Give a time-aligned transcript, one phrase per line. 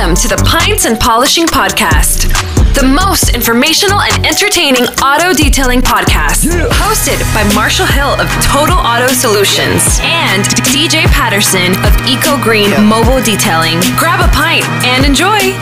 [0.00, 2.24] Welcome to the Pints and Polishing Podcast,
[2.72, 6.48] the most informational and entertaining auto detailing podcast.
[6.72, 10.42] Hosted by Marshall Hill of Total Auto Solutions and
[10.72, 13.78] DJ Patterson of Eco Green Mobile Detailing.
[13.98, 15.36] Grab a pint and enjoy.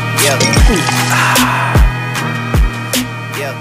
[3.39, 3.55] Yep.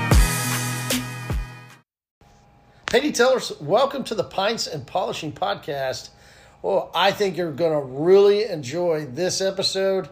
[2.91, 6.09] Hey, detailers, welcome to the Pints and Polishing Podcast.
[6.61, 10.09] Well, I think you're going to really enjoy this episode.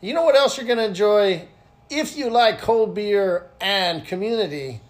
[0.00, 1.48] You know what else you're going to enjoy?
[1.88, 4.80] If you like cold beer and community,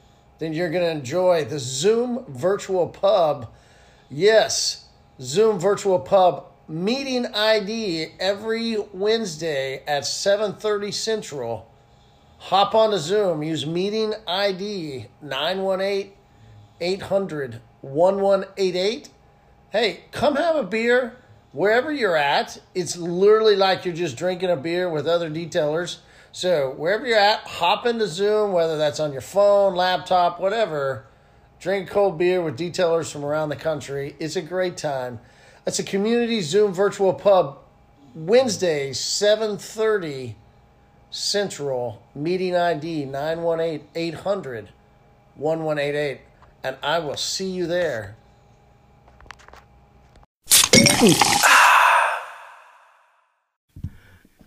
[0.41, 3.49] then you're going to enjoy the Zoom Virtual Pub.
[4.11, 4.87] Yes,
[5.21, 11.71] Zoom Virtual Pub meeting ID every Wednesday at 7:30 Central.
[12.38, 16.13] Hop on to Zoom, use meeting ID 918
[16.80, 19.09] 800 1188.
[19.71, 21.16] Hey, come have a beer
[21.56, 22.60] wherever you're at.
[22.74, 25.98] It's literally like you're just drinking a beer with other detailers.
[26.30, 31.07] So, wherever you're at, hop into Zoom, whether that's on your phone, laptop, whatever.
[31.59, 34.15] Drink cold beer with detailers from around the country.
[34.21, 35.18] It's a great time.
[35.66, 37.59] It's a community Zoom virtual pub
[38.15, 40.35] Wednesday, 7:30
[41.10, 44.68] Central, meeting ID 918 800
[45.37, 46.20] 1188
[46.63, 48.16] and I will see you there.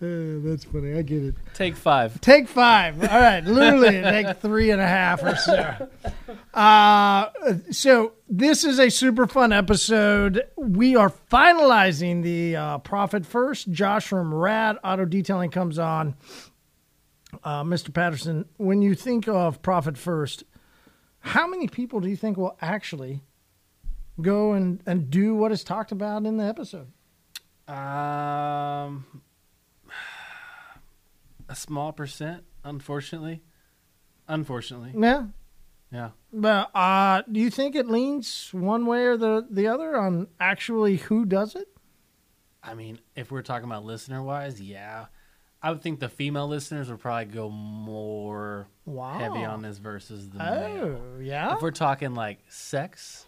[0.00, 0.94] that's funny.
[0.94, 1.34] I get it.
[1.54, 2.20] Take five.
[2.20, 3.00] Take five.
[3.02, 5.88] All right, literally take three and a half or so.
[6.54, 7.30] Uh,
[7.70, 10.42] so this is a super fun episode.
[10.56, 13.70] We are finalizing the uh, profit first.
[13.70, 16.14] Josh from Rad Auto Detailing comes on.
[17.44, 17.94] Uh, Mr.
[17.94, 20.42] Patterson, when you think of profit first,
[21.20, 23.20] how many people do you think will actually
[24.20, 26.88] go and, and do what is talked about in the episode?
[27.68, 29.04] Um,
[31.48, 33.42] a small percent, unfortunately.
[34.28, 35.26] Unfortunately, Yeah.
[35.90, 36.10] yeah.
[36.32, 40.98] But uh, do you think it leans one way or the, the other on actually
[40.98, 41.66] who does it?
[42.62, 45.06] I mean, if we're talking about listener wise, yeah,
[45.60, 49.18] I would think the female listeners would probably go more Wow.
[49.18, 51.00] heavy on this versus the male.
[51.16, 51.54] Oh, yeah.
[51.56, 53.26] If we're talking like sex,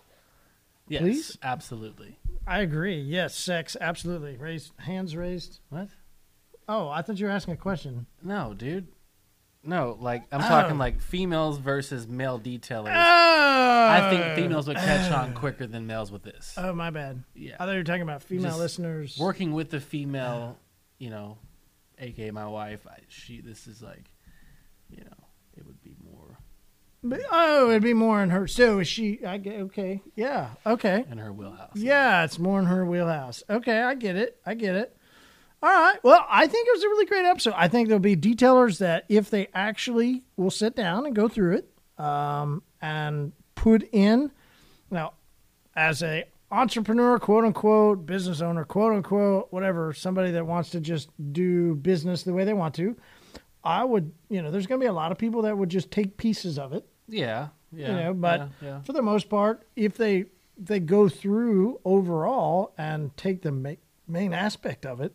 [0.92, 1.38] yes, Please?
[1.42, 2.18] absolutely.
[2.46, 3.00] I agree.
[3.00, 4.36] Yes, sex, absolutely.
[4.36, 5.60] Raised hands raised.
[5.70, 5.88] What?
[6.68, 8.06] Oh, I thought you were asking a question.
[8.22, 8.88] No, dude.
[9.64, 10.48] No, like I'm Oh.
[10.48, 12.92] talking like females versus male detailers.
[12.94, 14.34] Oh, I think oh.
[14.34, 16.54] females would catch on quicker than males with this.
[16.56, 17.22] Oh, my bad.
[17.34, 17.54] Yeah.
[17.54, 19.18] I thought you were talking about female Just listeners.
[19.20, 20.58] working with the female,
[20.98, 21.38] you know,
[21.98, 24.10] aka my wife, I, she this is like,
[24.90, 25.24] you know,
[25.56, 26.38] it would be more
[27.04, 28.46] But, oh, it'd be more in her.
[28.46, 29.24] So is she?
[29.24, 29.60] I get.
[29.60, 30.02] Okay.
[30.14, 30.50] Yeah.
[30.64, 31.04] Okay.
[31.10, 31.74] in her wheelhouse.
[31.74, 33.42] Yeah, it's more in her wheelhouse.
[33.50, 34.38] Okay, I get it.
[34.46, 34.96] I get it.
[35.62, 35.98] All right.
[36.04, 37.54] Well, I think it was a really great episode.
[37.56, 41.56] I think there'll be detailers that if they actually will sit down and go through
[41.56, 44.30] it um, and put in,
[44.90, 45.14] now,
[45.74, 51.10] as a entrepreneur, quote unquote, business owner, quote unquote, whatever, somebody that wants to just
[51.32, 52.96] do business the way they want to,
[53.64, 55.90] I would, you know, there's going to be a lot of people that would just
[55.90, 57.88] take pieces of it Yeah, yeah.
[57.88, 58.80] you know but yeah, yeah.
[58.82, 60.26] for the most part if they
[60.58, 65.14] they go through overall and take the ma- main aspect of it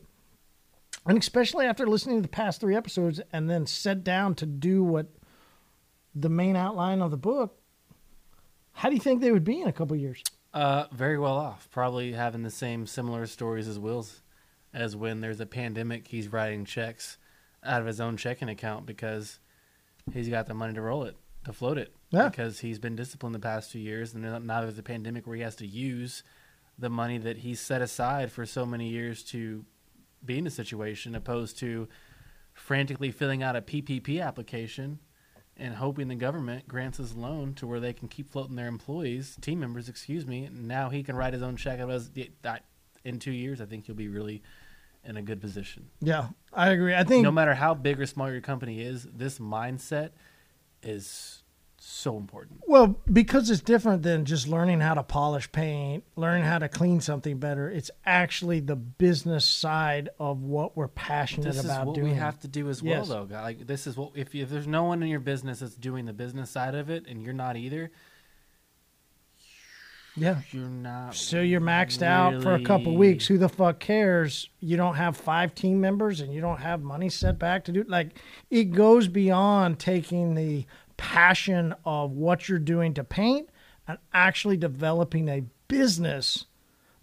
[1.06, 4.84] and especially after listening to the past three episodes and then sit down to do
[4.84, 5.08] what
[6.16, 7.60] the main outline of the book
[8.74, 10.22] how do you think they would be in a couple years
[10.54, 11.68] Uh, very well off.
[11.70, 14.22] Probably having the same similar stories as Will's,
[14.74, 17.18] as when there's a pandemic, he's writing checks
[17.64, 19.40] out of his own checking account because
[20.14, 21.16] he's got the money to roll it,
[21.48, 21.94] to float it.
[22.12, 22.30] Yeah.
[22.30, 25.42] Because he's been disciplined the past few years, and now there's a pandemic where he
[25.42, 26.24] has to use
[26.78, 29.66] the money that he's set aside for so many years to
[30.24, 31.88] be in a situation, opposed to
[32.54, 35.00] frantically filling out a PPP application
[35.56, 39.38] and hoping the government grants his loan to where they can keep floating their employees,
[39.42, 40.46] team members, excuse me.
[40.46, 41.80] And now he can write his own check.
[41.80, 42.12] Of his,
[42.44, 42.64] that
[43.04, 44.44] in two years, I think he'll be really
[45.04, 45.88] in a good position.
[46.02, 49.40] yeah i agree i think No matter how big or small your company is, this
[49.40, 50.10] mindset
[50.84, 51.44] is
[51.80, 52.60] so important.
[52.68, 57.00] Well, because it's different than just learning how to polish paint, learning how to clean
[57.02, 57.70] something better.
[57.70, 62.10] It's actually the business side of what we're passionate This is about what doing.
[62.12, 63.08] we have to do as well, Yes.
[63.08, 63.26] though.
[63.26, 63.42] guy.
[63.42, 66.06] Like this is what if, you, if there's no one in your business that's doing
[66.06, 67.90] the business side of it, and you're not either,
[70.18, 70.42] yeah.
[70.52, 71.16] you're not.
[71.16, 73.28] So you're maxed out for a couple really- weeks.
[73.28, 74.50] Who the fuck cares?
[74.60, 77.84] You don't have five team members and you don't have money set back to do
[77.88, 78.20] like
[78.50, 80.66] it goes beyond taking the
[80.98, 83.50] passion of what you're doing to paint
[83.88, 86.46] and actually developing a business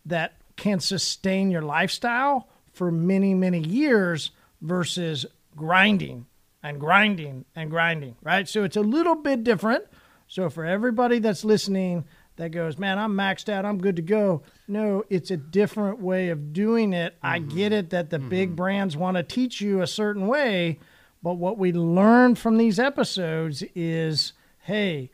[0.04, 5.24] that can sustain your lifestyle for many, many years versus
[5.56, 6.26] grinding
[6.62, 8.48] and grinding and grinding, right?
[8.48, 9.84] So it's a little bit different.
[10.26, 12.04] So for everybody that's listening
[12.36, 14.42] that goes, man, I'm maxed out, I'm good to go.
[14.66, 17.16] No, it's a different way of doing it.
[17.22, 17.56] I mm-hmm.
[17.56, 18.56] get it that the big mm-hmm.
[18.56, 20.78] brands want to teach you a certain way,
[21.22, 25.10] but what we learned from these episodes is, hey,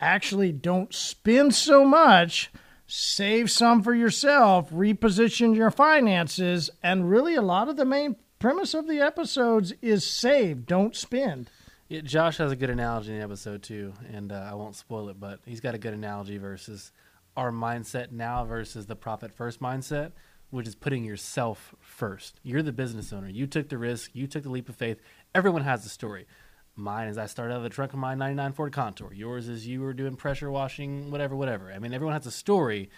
[0.00, 2.50] actually don't spend so much
[2.86, 8.74] save some for yourself reposition your finances and really a lot of the main premise
[8.74, 11.48] of the episodes is save don't spend
[11.88, 15.10] Yeah, Josh has a good analogy in the episode too, and uh, I won't spoil
[15.10, 16.92] it, but he's got a good analogy versus
[17.36, 20.12] our mindset now versus the profit first mindset,
[20.48, 22.40] which is putting yourself first.
[22.42, 23.28] You're the business owner.
[23.28, 24.12] You took the risk.
[24.14, 24.98] You took the leap of faith.
[25.34, 26.26] Everyone has a story.
[26.74, 29.12] Mine is I started out of the trunk of my 99 Ford Contour.
[29.12, 31.70] Yours is you were doing pressure washing, whatever, whatever.
[31.70, 32.88] I mean, everyone has a story,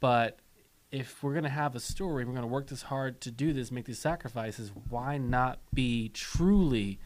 [0.00, 0.38] but
[0.90, 3.52] if we're going to have a story, we're going to work this hard to do
[3.52, 6.98] this, make these sacrifices, why not be truly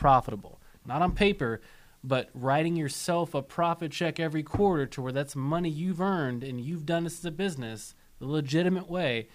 [0.00, 0.60] profitable?
[0.84, 1.60] Not on paper,
[2.02, 6.60] but writing yourself a profit check every quarter to where that's money you've earned and
[6.60, 9.28] you've done this as a business the legitimate way.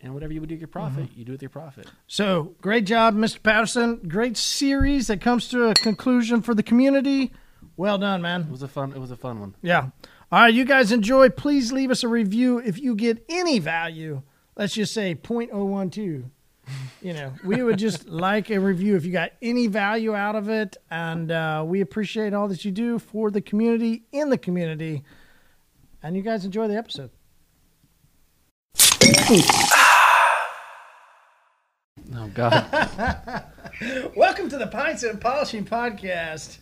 [0.00, 0.94] And whatever you would do with your mm-hmm.
[0.94, 1.86] profit, you do with your profit.
[2.06, 7.32] so great job mr patterson great series that comes to a conclusion for the community
[7.76, 8.92] well done man It was a fun.
[8.92, 9.54] It was a fun one.
[9.62, 9.88] Yeah.
[10.30, 11.28] All right, you guys enjoy.
[11.30, 14.22] Please leave us a review if you get any value.
[14.56, 16.30] Let's just say 0.012.
[17.02, 20.48] You know, we would just like a review if you got any value out of
[20.48, 20.76] it.
[20.90, 25.02] And uh, we appreciate all that you do for the community, in the community.
[26.02, 27.10] And you guys enjoy the episode.
[32.14, 33.44] Oh God.
[34.16, 36.58] Welcome to the Pints and Polishing Podcast.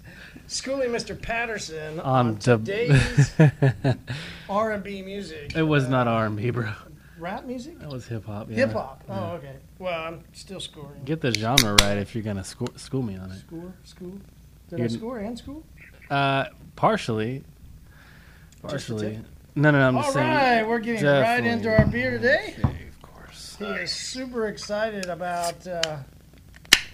[0.47, 1.21] Schooling Mr.
[1.21, 3.33] Patterson On on today's
[4.49, 5.57] R&B music.
[5.57, 6.71] it was not R and B, bro.
[7.23, 7.79] Rap music?
[7.79, 8.49] That was hip hop.
[8.51, 8.57] Yeah.
[8.57, 9.05] Hip hop.
[9.09, 9.55] Oh, okay.
[9.79, 11.03] Well, I'm still scoring.
[11.05, 13.39] Get the genre right if you're gonna sco- school me on it.
[13.39, 14.19] Score, school.
[14.69, 15.63] Did I You're- score and school?
[16.11, 17.45] Uh, partially.
[18.63, 19.21] Partially.
[19.55, 19.89] No, no, no.
[19.89, 20.29] I'm All just saying.
[20.29, 22.55] right, we're getting right into our beer today.
[22.65, 23.57] Okay, of course.
[23.59, 25.65] He is super excited about.
[25.67, 25.99] Uh,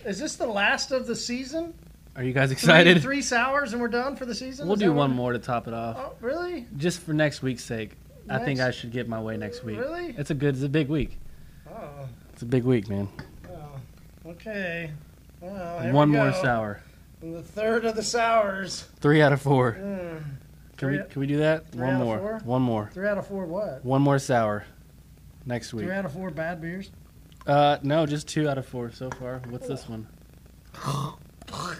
[0.05, 1.73] is this the last of the season?
[2.17, 3.01] Are you guys excited?
[3.01, 4.67] Three, sours and we're done for the season.
[4.67, 6.67] We'll do one more to top it off, Oh, really?
[6.77, 7.93] just for next week's sake.
[8.31, 9.79] I think I should get my way next week.
[9.79, 10.15] Really?
[10.19, 10.55] It's a good.
[10.55, 11.19] It's a big week.
[11.71, 13.09] Oh, It's a big week, man.
[13.51, 14.31] oh.
[14.31, 14.91] okay.
[15.41, 16.83] Well, one more sour.
[17.23, 18.87] And the third of the sours.
[19.01, 19.73] Three out of four.
[19.81, 20.23] Mm,
[20.77, 20.99] Can we?
[21.11, 21.71] Can we do that?
[21.73, 22.19] three One out more.
[22.19, 22.41] four?
[22.45, 22.91] One more.
[22.93, 23.47] three out of four.
[23.47, 23.85] What?
[23.85, 24.65] One more sour.
[25.47, 25.87] Next week.
[25.87, 26.91] Three out of four bad beers.
[27.47, 29.41] Uh, no, just two out of four so far.
[29.49, 30.07] What's this one?
[30.85, 31.77] Ugh.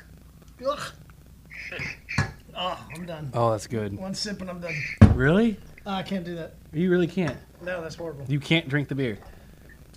[2.61, 3.31] Oh, I'm done.
[3.35, 3.97] Oh, that's good.
[3.97, 4.75] One sip and I'm done.
[5.15, 5.59] Really?
[5.89, 6.53] I can't do that.
[6.73, 7.37] You really can't.
[7.63, 8.25] No, that's horrible.
[8.29, 9.19] You can't drink the beer.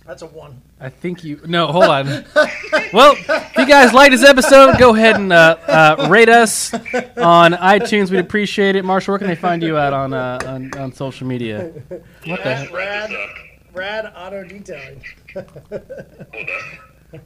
[0.06, 0.60] That's a one.
[0.80, 1.40] I think you.
[1.46, 2.06] No, hold on.
[2.92, 7.52] well, if you guys like this episode, go ahead and uh, uh, rate us on
[7.52, 8.10] iTunes.
[8.10, 8.84] We'd appreciate it.
[8.84, 11.72] Marshall, where can they find you at on uh, on, on social media?
[11.88, 12.72] What the heck?
[12.72, 13.76] Rad, Wrap this up.
[13.76, 15.04] rad auto detailing.
[15.34, 15.80] Hold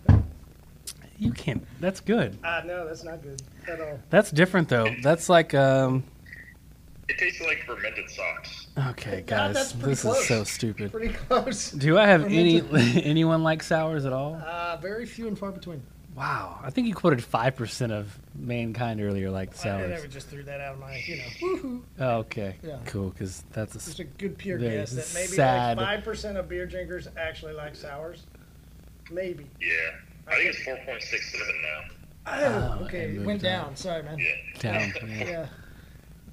[0.07, 0.23] up.
[1.19, 1.65] You can't.
[1.81, 2.37] That's good.
[2.45, 3.99] Ah, no, that's not good at all.
[4.11, 4.95] That's different though.
[5.03, 6.05] That's like um.
[7.09, 8.67] It tastes like fermented socks.
[8.91, 10.19] Okay, guys, that's pretty this close.
[10.23, 10.91] is so stupid.
[10.91, 11.71] Pretty close.
[11.71, 12.61] Do I have any
[13.03, 14.35] anyone like sours at all?
[14.35, 15.83] Uh, very few and far between.
[16.17, 19.85] Wow, I think you quoted five percent of mankind earlier like I sours.
[19.85, 21.83] I never just threw that out of my, you know, woohoo.
[22.01, 22.79] Oh, okay, Yeah.
[22.87, 23.11] cool.
[23.11, 25.77] Because that's a Just a good pure guess that maybe sad.
[25.77, 28.25] like 5% of beer drinkers actually like sours.
[29.13, 29.47] Maybe.
[29.61, 29.69] Yeah.
[30.27, 32.79] I think it's 4.67 now.
[32.79, 33.15] Oh, okay.
[33.15, 33.67] It went down.
[33.67, 33.77] down.
[33.77, 34.19] Sorry, man.
[34.19, 34.59] Yeah.
[34.59, 34.93] down.
[35.09, 35.47] Yeah.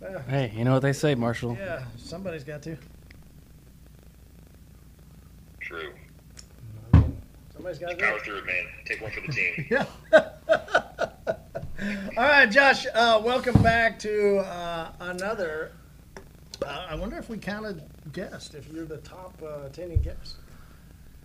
[0.04, 0.10] Yeah.
[0.10, 1.56] Uh, Hey, you know what they say, Marshall?
[1.60, 2.78] yeah, somebody's got to.
[5.62, 5.94] True.
[7.54, 7.96] Somebody's got to.
[8.06, 8.66] Power through it, man.
[8.86, 9.66] Take one for the team.
[9.70, 9.86] Yeah.
[12.18, 12.86] All right, Josh.
[12.94, 15.72] Uh, welcome back to uh, another.
[16.66, 17.82] Uh, I wonder if we counted
[18.12, 18.56] guest.
[18.56, 20.36] If you're the top uh, attending guest,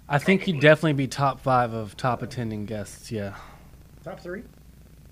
[0.09, 3.13] I think you'd definitely be top five of top attending guests.
[3.13, 3.35] Yeah,
[4.05, 4.43] top three,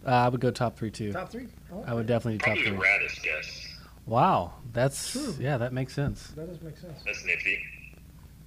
[0.07, 1.13] uh, I would go top three too.
[1.13, 1.49] top three.
[1.73, 2.87] Oh, I would definitely do top Probably the three.
[2.89, 3.69] raddest guess.
[4.07, 5.35] Wow, that's True.
[5.41, 6.29] yeah, that makes sense.
[6.29, 7.03] That does make sense.
[7.05, 7.59] That's nifty.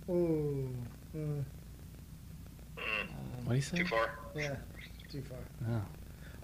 [0.10, 0.70] Ooh,
[1.16, 1.44] mm,
[3.44, 3.78] What do you say?
[3.78, 4.10] Too far?
[4.36, 4.56] yeah,
[5.12, 5.38] too far.
[5.70, 5.82] Oh.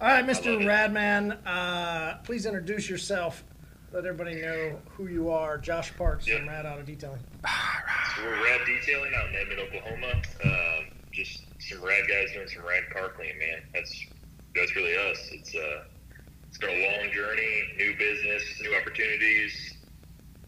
[0.00, 0.52] All right, Mr.
[0.52, 0.66] love it.
[0.66, 3.42] Radman, uh, please introduce yourself.
[3.92, 5.56] Let everybody know who you are.
[5.56, 6.38] Josh Parks Yeah.
[6.38, 7.20] from Rad Auto Detailing.
[8.16, 10.22] So we're rad detailing out in Edmond, Oklahoma.
[10.44, 13.62] Um, just some rad guys doing some rad car clean, man.
[13.72, 14.04] That's
[14.56, 15.28] that's really us.
[15.32, 15.84] It's uh,
[16.48, 19.74] it's been a long journey, new business, new opportunities.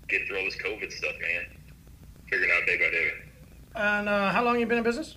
[0.09, 1.45] Getting through all this COVID stuff, man.
[2.31, 3.11] Figuring out day by day.
[3.75, 5.17] And uh, how long you been in business?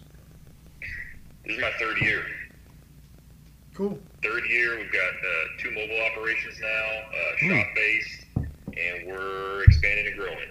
[1.45, 2.25] This is my third year.
[3.73, 3.97] Cool.
[4.21, 6.77] Third year, we've got uh, two mobile operations now,
[7.09, 10.49] uh, shop based, and we're expanding and growing.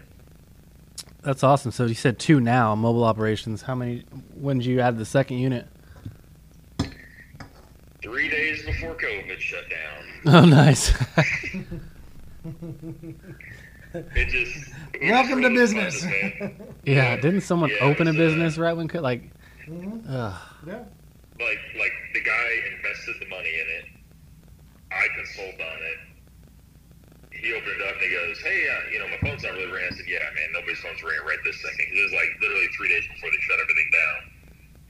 [1.23, 1.71] That's awesome.
[1.71, 3.63] So you said two now mobile operations.
[3.63, 4.05] How many?
[4.35, 5.69] When did you add the second unit?
[8.03, 10.05] Three days before COVID shut down.
[10.27, 10.93] Oh, nice.
[13.93, 16.05] It just it Welcome to business.
[16.05, 16.55] fun,
[16.87, 17.17] yeah.
[17.17, 19.33] Didn't someone Yeah, open a it was, uh, business right when co- like?
[19.67, 20.07] Mm-hmm.
[20.07, 20.39] Ugh.
[20.67, 20.85] Yeah.
[21.43, 23.87] like like the guy invested the money in it.
[24.95, 25.99] I consulted on it.
[27.35, 29.67] He opened it up and he goes, "Hey, uh, you know, my phone's not really
[29.75, 31.87] ringing." I said, "Yeah, man, nobody's phone's ringing right this second.
[31.91, 34.19] It was like literally three days before they shut everything down.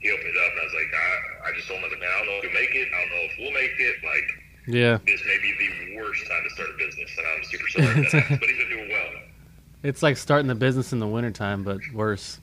[0.01, 1.93] He opened it up and I was like, I, I just told him, I was
[1.93, 2.87] like, man, I don't know if we'll make it.
[2.89, 3.95] I don't know if we'll make it.
[4.03, 4.27] Like,
[4.67, 4.97] Yeah.
[5.05, 8.11] this may be the worst time to start a business, and I'm super sorry that
[8.11, 8.39] happens.
[8.41, 9.11] But he's been doing well.
[9.83, 12.39] It's like starting the business in the wintertime, but worse.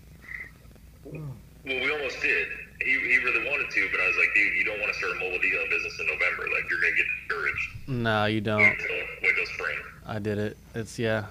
[1.05, 1.23] Well,
[1.65, 2.47] we almost did.
[2.83, 5.13] He, he really wanted to, but I was like, dude, you don't want to start
[5.13, 6.47] a mobile dealer business in November.
[6.55, 8.63] Like, you're going to get discouraged No, you don't.
[8.63, 9.79] until wait till spring.
[10.07, 10.57] I did it.
[10.75, 11.27] It's yeah.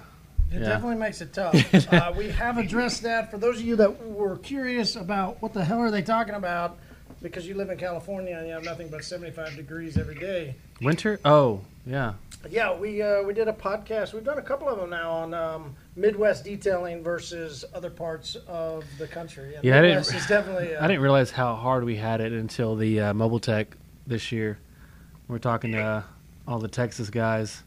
[0.50, 0.68] It Yeah.
[0.68, 1.54] definitely makes it tough.
[1.92, 3.30] uh, we have addressed that.
[3.30, 6.78] For those of you that were curious about what the hell are they talking about,
[7.20, 10.54] because you live in California and you have nothing but 75 degrees every day.
[10.80, 11.20] Winter?
[11.24, 12.14] Oh, yeah.
[12.48, 14.12] Yeah, we uh, we did a podcast.
[14.14, 18.84] We've done a couple of them now on um, Midwest detailing versus other parts of
[18.96, 19.56] the country.
[19.56, 20.74] And Yeah, I didn't- Midwest is definitely.
[20.76, 23.76] Uh, I didn't realize how hard we had it until the uh, Mobile Tech
[24.06, 24.58] this year.
[25.26, 26.02] We're talking to uh,
[26.46, 27.64] all the Texas guys.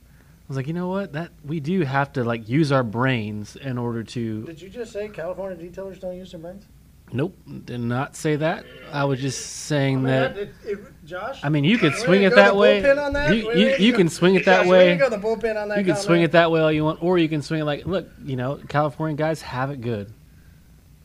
[0.52, 1.14] I was like, you know what?
[1.14, 4.44] That we do have to like use our brains in order to.
[4.44, 6.66] Did you just say California detailers don't use their brains?
[7.14, 8.66] Nope, did not say that.
[8.92, 10.36] I was just I saying mean, that.
[10.38, 11.40] it- it- Josh.
[11.42, 12.82] I mean, you could swing it that way.
[12.82, 13.34] bullpen on that?
[13.34, 14.92] You, you, you can swing it that Josh, way.
[14.92, 15.78] ain't go the bullpen on that.
[15.78, 17.86] You can swing it that way all you want, or you can swing it like,
[17.86, 20.12] look, you know, California guys have it good.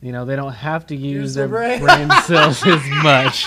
[0.01, 2.07] You know, they don't have to use, Use their their brain.
[2.07, 3.45] brain cells as much.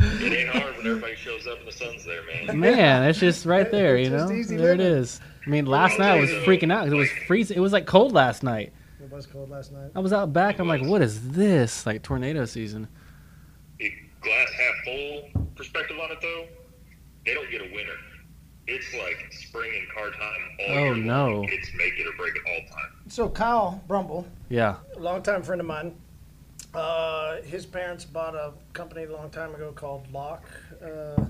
[0.00, 2.58] It ain't hard when everybody shows up and the sun's there, man.
[2.60, 4.30] Man, it's just right there, you know.
[4.30, 4.98] easy There it living.
[4.98, 5.20] is.
[5.46, 7.56] I mean, last night I was freaking out because it was freezing.
[7.56, 8.72] It was like cold last night.
[9.00, 9.90] It was cold last night.
[9.94, 10.58] I was out back.
[10.58, 11.84] I'm like, what is this?
[11.86, 12.88] Like tornado season.
[13.80, 16.46] A glass half full perspective on it, though,
[17.26, 17.96] they don't get a winner.
[18.68, 21.30] It's like spring and car time all Oh, year no.
[21.34, 21.48] long.
[21.50, 22.92] It's make it or break it all time.
[23.08, 24.76] So Kyle Brumble, Yeah.
[24.96, 25.94] a longtime friend of mine,
[26.74, 30.44] uh, his parents bought a company a long time ago called Lock.
[30.82, 31.24] Uh,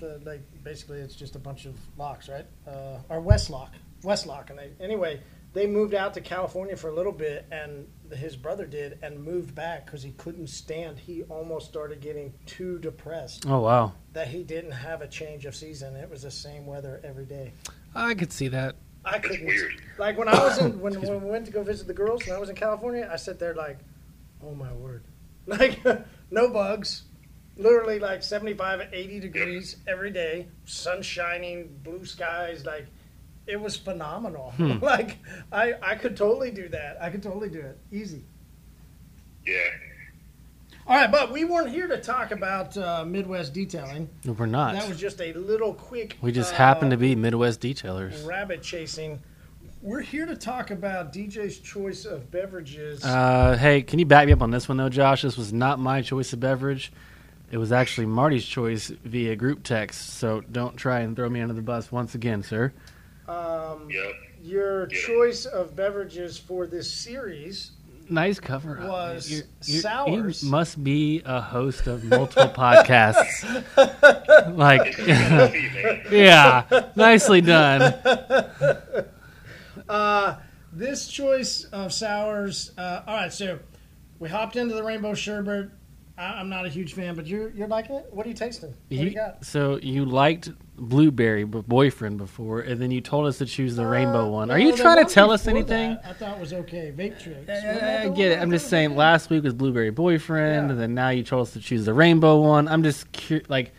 [0.00, 2.46] the, like basically, it's just a bunch of locks, right?
[2.66, 3.70] Uh, or Westlock,
[4.02, 5.20] Westlock, and they anyway
[5.54, 9.54] they moved out to California for a little bit, and his brother did, and moved
[9.54, 10.98] back because he couldn't stand.
[10.98, 13.92] He almost started getting too depressed Oh wow.
[14.12, 15.94] that he didn't have a change of season.
[15.94, 17.52] It was the same weather every day.
[17.94, 18.74] I could see that.
[19.04, 19.48] I couldn't.
[19.96, 22.34] Like when I was in when, when we went to go visit the girls when
[22.34, 23.78] I was in California, I sat there like,
[24.46, 25.04] oh my word,
[25.46, 25.80] like
[26.30, 27.02] no bugs,
[27.56, 32.86] literally like 75, 80 degrees every day, sun shining, blue skies, like.
[33.46, 34.54] It was phenomenal.
[34.80, 35.18] like
[35.52, 36.96] I, I could totally do that.
[36.98, 37.76] I could totally do it.
[37.92, 38.24] Easy.
[39.46, 39.60] Yeah.
[40.86, 44.08] All right, but we weren't here to talk about uh, Midwest detailing.
[44.24, 44.74] No, we're not.
[44.74, 46.18] That was just a little quick.
[46.20, 48.26] we just uh, happen to be Midwest detailers.
[48.26, 49.20] rabbit chasing.
[49.84, 53.04] We're here to talk about DJ's choice of beverages.
[53.04, 55.20] Uh, hey, can you back me up on this one though, Josh?
[55.20, 56.90] This was not my choice of beverage.
[57.50, 60.14] It was actually Marty's choice via group text.
[60.14, 62.72] So don't try and throw me under the bus once again, sir.
[63.28, 64.12] um, Yep.
[64.42, 64.98] your Yeah.
[65.06, 67.72] choice of beverages for this series
[68.10, 68.86] Nice cover up.
[68.88, 70.42] Was You're- you're- sours.
[70.44, 73.44] You must be a host of multiple podcasts.
[74.56, 76.02] like, It's gonna be, man.
[76.10, 76.64] yeah,
[76.96, 77.94] nicely done.
[80.72, 82.72] this choice of sours.
[82.76, 83.58] Uh, all right, so
[84.18, 85.70] we hopped into the rainbow sherbet.
[86.16, 88.06] I, I'm not a huge fan, but you're you're liking it.
[88.10, 88.70] What are you tasting?
[88.70, 89.44] What do you, You- got?
[89.44, 93.86] so you liked blueberry b- boyfriend before, and then you told us to choose the
[93.86, 94.50] rainbow one.
[94.50, 95.94] Are Uh, you trying to tell us anything?
[95.94, 96.92] that I thought it was okay.
[96.96, 97.48] Vape tricks.
[97.48, 98.38] I, I get it.
[98.40, 98.90] I'm just saying.
[98.90, 100.72] was Last week was blueberry boyfriend, Yeah.
[100.72, 102.68] and then now you told us to choose the rainbow one.
[102.68, 103.72] I'm just cur- like.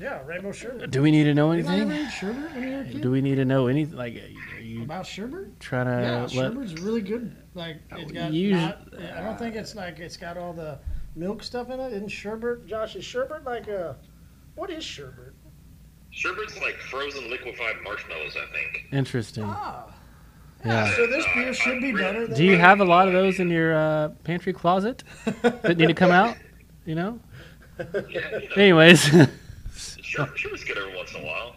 [0.00, 0.90] Yeah, rainbow sherbet.
[0.90, 2.06] do we need to know You not ever anything?
[2.06, 3.00] eat sherbet when you were a kid?
[3.00, 3.96] Do we need to know anything?
[3.96, 4.40] Like, are you
[4.84, 5.58] About sherbet?
[5.60, 6.30] trying to Yeah, let?
[6.30, 7.34] sherbet's really good.
[7.54, 10.78] Like it's got Usu- not, I don't think it's like it's got all the
[11.16, 11.92] milk stuff in it.
[11.92, 12.66] Isn't sherbet?
[12.66, 13.96] Josh, is sherbet like a
[14.54, 15.32] what is sherbet?
[16.10, 18.86] Sherbet's like frozen liquefied marshmallows, I think.
[18.92, 19.44] Interesting.
[19.46, 19.86] Ah,
[20.64, 20.94] Yeah.
[20.94, 22.26] so this beer should be better.
[22.26, 25.02] Than Do you have a lot of those in your uh, pantry closet
[25.42, 26.36] that need to come out?
[26.86, 27.18] You know.
[27.78, 29.04] Yeah, you know, Anyways,
[29.74, 31.56] Sherbet, sherbet's good every once in a while.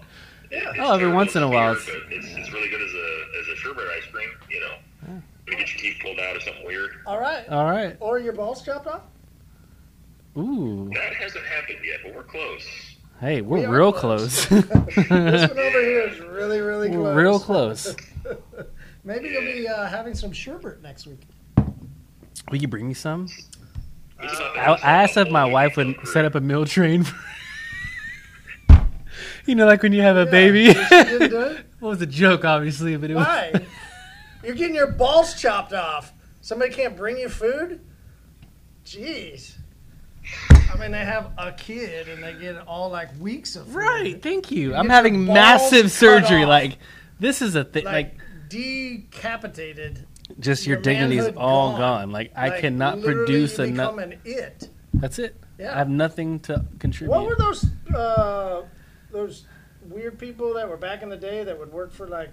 [0.52, 0.72] Yeah.
[0.80, 3.56] Oh, every once in a while It's, it's, it's really good as a as a
[3.58, 4.30] sherbet ice cream.
[4.50, 4.74] You know,
[5.08, 6.92] when you get your teeth pulled out or something weird.
[7.06, 7.48] All right.
[7.50, 7.96] all right.
[8.00, 9.02] Or your balls chopped off?
[10.38, 10.90] Ooh.
[10.94, 12.66] That hasn't happened yet, but we're close.
[13.20, 14.46] Hey, we're We real close.
[14.46, 14.64] close.
[14.68, 15.50] This one over
[15.82, 17.00] here is really, really close.
[17.04, 17.96] We're real close.
[19.04, 21.22] Maybe you'll be uh, having some sherbet next week.
[22.52, 23.28] Will you bring me some?
[24.22, 27.04] It's not that I, I asked if my wife would set up a meal train.
[27.04, 27.16] For,
[29.48, 30.64] you know, like when you have a baby.
[30.64, 31.66] Yeah, she didn't do it?
[31.80, 33.26] well, it was a joke, obviously, but it was.
[33.26, 33.66] Why?
[34.44, 36.14] You're getting your balls chopped off.
[36.42, 37.82] Somebody can't bring you food?
[38.86, 39.56] Jeez.
[40.52, 43.76] I mean, they have a kid and they get all like weeks of food.
[43.76, 44.22] Right.
[44.22, 44.70] Thank you.
[44.70, 46.44] You I'm having massive surgery.
[46.44, 46.50] off.
[46.50, 46.78] Like
[47.20, 47.86] this is a thing.
[47.86, 50.06] Like, Like, decapitated.
[50.40, 51.80] just your, your dignity's manhood all gone.
[51.80, 52.12] gone.
[52.12, 53.96] Like I cannot literally produce you enough.
[53.96, 54.70] become an it.
[54.94, 55.36] That's it.
[55.58, 55.74] Yeah.
[55.74, 57.12] I have nothing to contribute.
[57.16, 58.64] What were those uh,
[59.12, 59.46] those
[59.90, 62.30] weird people that were back in the day that would work for like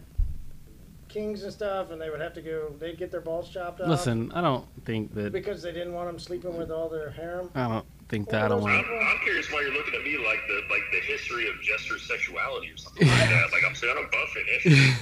[1.09, 2.75] kings and stuff, and they would have to go.
[2.78, 3.88] They'd get their balls chopped off.
[3.88, 5.33] Listen, I don't think that.
[5.33, 7.50] because they didn't want them sleeping with all their harem.
[7.54, 8.45] I don't think What that.
[8.47, 8.73] I don't want.
[8.75, 12.02] I'm, I'm curious why you're looking at me like the like the history of Jester's
[12.09, 13.52] sexuality or something like that.
[13.52, 14.97] Like I'm saying I'm buffing it.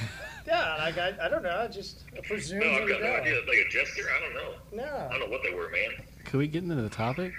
[0.47, 1.57] Yeah, like I, I don't know.
[1.57, 3.37] I just presume No, I've got no idea.
[3.49, 4.55] Like a jester, I don't know.
[4.85, 6.05] No, I don't know what they were, man.
[6.25, 7.33] Could we get into the topic?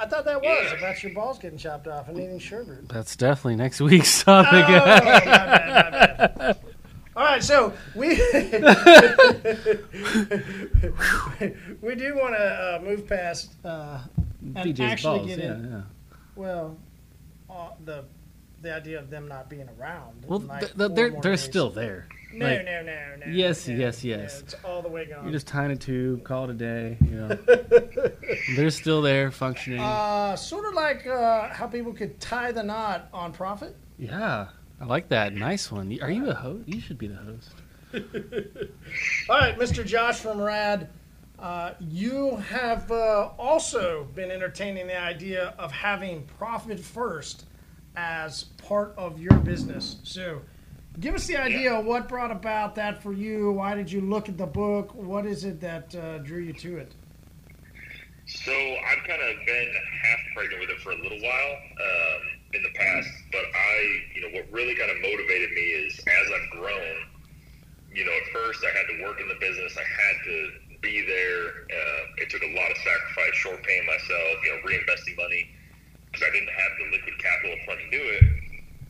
[0.00, 0.78] I thought that was Yeah.
[0.78, 2.88] about your balls getting chopped off and eating sherbet.
[2.88, 4.68] That's definitely next week's Oh, topic.
[4.68, 6.56] my bad, my bad.
[7.16, 8.08] All right, so we
[11.82, 14.00] we do want to uh, move past uh,
[14.54, 15.28] and DJ's actually balls.
[15.28, 15.70] get yeah, in.
[15.70, 15.80] yeah.
[16.36, 16.76] Well,
[17.50, 18.04] uh, the
[18.62, 20.24] the idea of them not being around.
[20.26, 21.40] Well, like, th- they're they're days.
[21.42, 22.08] still there.
[22.32, 23.26] no, like, no, no, no.
[23.32, 24.40] yes, no, yes, no, yes.
[24.40, 25.24] it's all the way gone.
[25.24, 26.98] You're just tying a tube, call it a day.
[27.04, 27.28] You know,
[28.56, 29.80] they're still there, functioning.
[29.80, 33.76] uh, sort of like uh, how people could tie the knot on profit.
[33.98, 34.48] yeah,
[34.80, 35.32] I like that.
[35.34, 35.96] Nice one.
[36.00, 36.68] Are you a host?
[36.68, 37.52] You should be the host.
[39.28, 39.84] All right, Mr.
[39.84, 40.88] Josh from Rad,
[41.38, 47.46] uh, you have uh, also been entertaining the idea of having profit first
[47.96, 49.96] as part of your business.
[50.02, 50.42] So,
[50.98, 53.52] give us the idea of what brought about that for you.
[53.52, 54.94] Why did you look at the book?
[54.94, 56.92] What is it that uh, drew you to it?
[58.26, 59.72] So I've kind of been
[60.02, 62.22] half pregnant with it for a little while um,
[62.54, 63.74] in the past, but I,
[64.14, 66.96] you know, what really kind of motivated me is as I've grown.
[67.92, 69.76] You know, at first I had to work in the business.
[69.76, 70.50] I had to
[70.80, 71.66] be there.
[71.74, 75.50] Uh, it took a lot of sacrifice, short paying myself, you know, reinvesting money
[76.10, 78.24] because I didn't have the liquid capital up front to do it.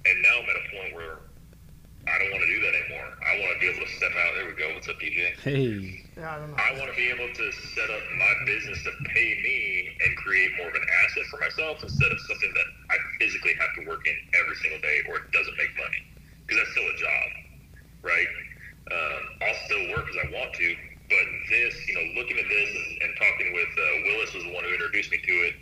[0.09, 1.20] And now I'm at a point where
[2.09, 3.12] I don't want to do that anymore.
[3.20, 4.33] I want to be able to step out.
[4.40, 4.72] There we go.
[4.72, 5.37] What's up, DJ?
[5.44, 6.56] Hey, Yeah, I don't know.
[6.56, 10.48] I want to be able to set up my business to pay me and create
[10.56, 14.00] more of an asset for myself instead of something that I physically have to work
[14.09, 16.00] in every single day or it doesn't make money.
[16.48, 17.26] Because that's still a job,
[18.00, 18.30] right?
[18.90, 20.68] Um, I'll still work because I want to,
[21.12, 24.54] but this, you know, looking at this and, and talking with uh, Willis was the
[24.56, 25.54] one who introduced me to it.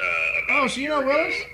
[0.00, 1.34] Uh, about Oh, so you know Willis?
[1.36, 1.44] ago.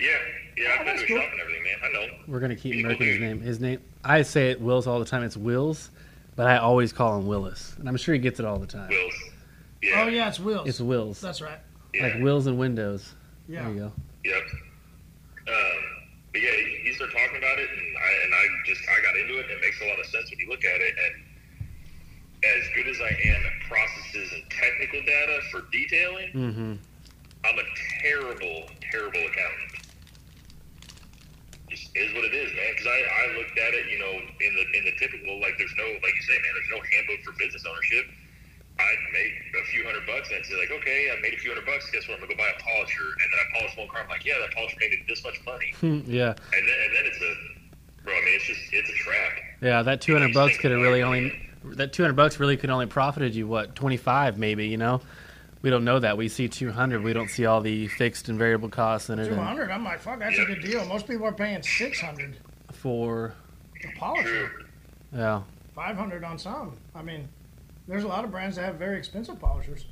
[0.00, 0.08] Yeah,
[0.56, 1.20] yeah, Oh, I've been that's to his cool.
[1.22, 1.74] shop and everything, man.
[1.82, 2.06] I know.
[2.28, 3.40] we're gonna keep People milking his name.
[3.40, 3.80] His name.
[4.04, 5.22] I say it Wills all the time.
[5.24, 5.90] It's Wills,
[6.36, 8.88] but I always call him Willis, and I'm sure he gets it all the time.
[8.88, 9.14] Wills.
[9.82, 10.02] Yeah.
[10.04, 10.68] Oh, yeah, it's Will's.
[10.68, 11.58] It's Wills, That's right.
[11.94, 12.04] yeah.
[12.04, 13.14] like Wills and Windows.
[13.48, 13.62] Yeah.
[13.64, 13.92] There you go.
[14.24, 14.42] Yep.
[15.48, 15.54] Um,
[16.32, 19.16] but yeah, he, he started talking about it, and I and I just I got
[19.16, 19.44] into it.
[19.46, 20.94] and It makes a lot of sense when you look at it.
[20.98, 21.24] And
[22.44, 26.72] as good as I am at processes and technical data for detailing, Mm-hmm.
[27.44, 27.66] I'm a
[28.02, 29.86] terrible, terrible accountant.
[31.68, 32.70] Just is what it is, man.
[32.72, 35.74] Because I, I looked at it, you know, in the in the typical like there's
[35.76, 38.06] no like you say, man, there's no handbook for business ownership.
[38.78, 41.50] I'd make a few hundred bucks and I'd say like, okay, I made a few
[41.50, 41.90] hundred bucks.
[41.90, 42.14] Guess what?
[42.14, 44.02] I'm gonna go buy a polisher, and then I polish one car.
[44.02, 45.74] I'm like, yeah, that polisher made me this much money,
[46.06, 47.32] yeah, and then and then it's a
[48.04, 48.14] bro.
[48.14, 49.32] I mean, it's just it's a trap.
[49.60, 49.82] yeah.
[49.82, 51.36] That 200 bucks could have really only.
[51.64, 54.68] That 200 bucks really could only profited you what 25 maybe.
[54.68, 55.00] You know,
[55.62, 56.16] we don't know that.
[56.16, 57.02] We see 200.
[57.02, 59.26] We don't see all the fixed and variable costs in it.
[59.26, 59.70] Two and hundred.
[59.70, 60.84] I'm like, fuck, that's a good deal.
[60.86, 62.36] Most people are paying six hundred
[62.72, 63.34] For
[63.82, 64.28] to polish
[65.14, 65.42] yeah,
[65.74, 66.76] Five hundred on some.
[66.94, 67.28] I mean,
[67.86, 69.86] there's a lot of brands that have very expensive polishers.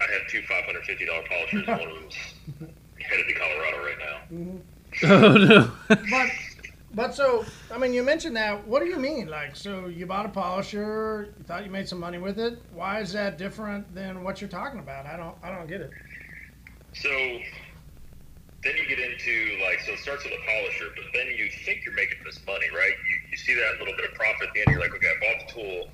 [0.00, 1.66] I have two five hundred fifty dollar polishers.
[1.66, 2.14] one of them's
[3.00, 4.36] headed to Colorado right now.
[4.36, 4.58] Mm-hmm.
[5.04, 5.70] oh no.
[5.88, 6.30] But
[6.92, 8.66] but so I mean, you mentioned that.
[8.66, 9.28] What do you mean?
[9.28, 12.62] Like, so you bought a polisher, you thought you made some money with it.
[12.70, 15.06] Why is that different than what you're talking about?
[15.06, 15.90] I don't I don't get it.
[16.94, 17.10] So
[18.64, 21.84] then you get into like so it starts with a polisher, but then you think
[21.84, 22.90] you're making this money, right?
[22.90, 24.70] You, you see that little bit of profit at the end.
[24.70, 25.86] You're like, okay, I bought the tool,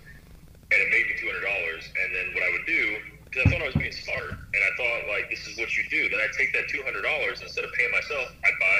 [0.72, 1.84] and it made me two hundred dollars.
[1.92, 2.82] And then what I would do,
[3.28, 5.84] because I thought I was being smart, and I thought like this is what you
[5.90, 6.08] do.
[6.08, 8.78] Then I take that two hundred dollars instead of paying myself, I buy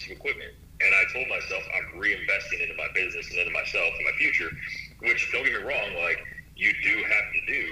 [0.00, 0.54] some equipment.
[0.80, 4.50] And I told myself I'm reinvesting into my business and into myself and my future,
[5.00, 6.18] which don't get me wrong, like
[6.56, 7.64] you do have to do.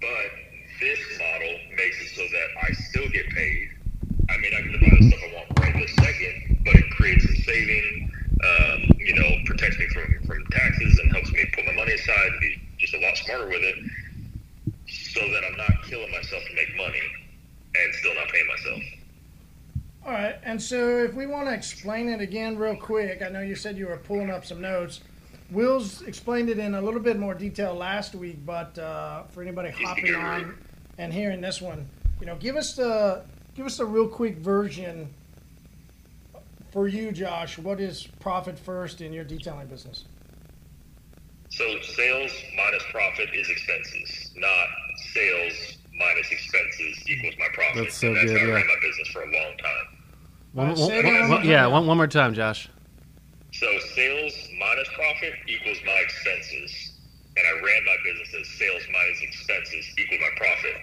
[0.00, 0.30] But
[0.80, 3.70] this model makes it so that I still get paid.
[4.28, 7.24] I mean, I can buy the stuff I want right this second, but it creates
[7.24, 8.10] some saving.
[8.44, 12.28] Um, you know, protects me from from taxes and helps me put my money aside
[12.32, 13.76] and be just a lot smarter with it,
[14.88, 17.00] so that I'm not killing myself to make money
[17.74, 18.82] and still not paying myself.
[20.06, 23.40] All right, and so if we want to explain it again real quick, I know
[23.40, 25.00] you said you were pulling up some notes.
[25.50, 29.70] Will's explained it in a little bit more detail last week, but uh, for anybody
[29.70, 30.58] hopping on
[30.98, 31.88] and hearing this one,
[32.20, 35.08] you know, give us the give us a real quick version
[36.70, 37.56] for you, Josh.
[37.56, 40.04] What is profit first in your detailing business?
[41.48, 44.68] So sales minus profit is expenses, not
[45.14, 47.84] sales minus expenses equals my profit.
[47.84, 48.54] That's so and that's good, how I yeah.
[48.54, 49.86] ran my business for a long time.
[50.52, 51.28] One, Alright, one- say it one- again.
[51.30, 52.68] one- yeah, one, one more time, Josh.
[53.52, 56.92] So sales minus profit equals my expenses,
[57.36, 60.76] and I ran my business as sales minus expenses equal my profit.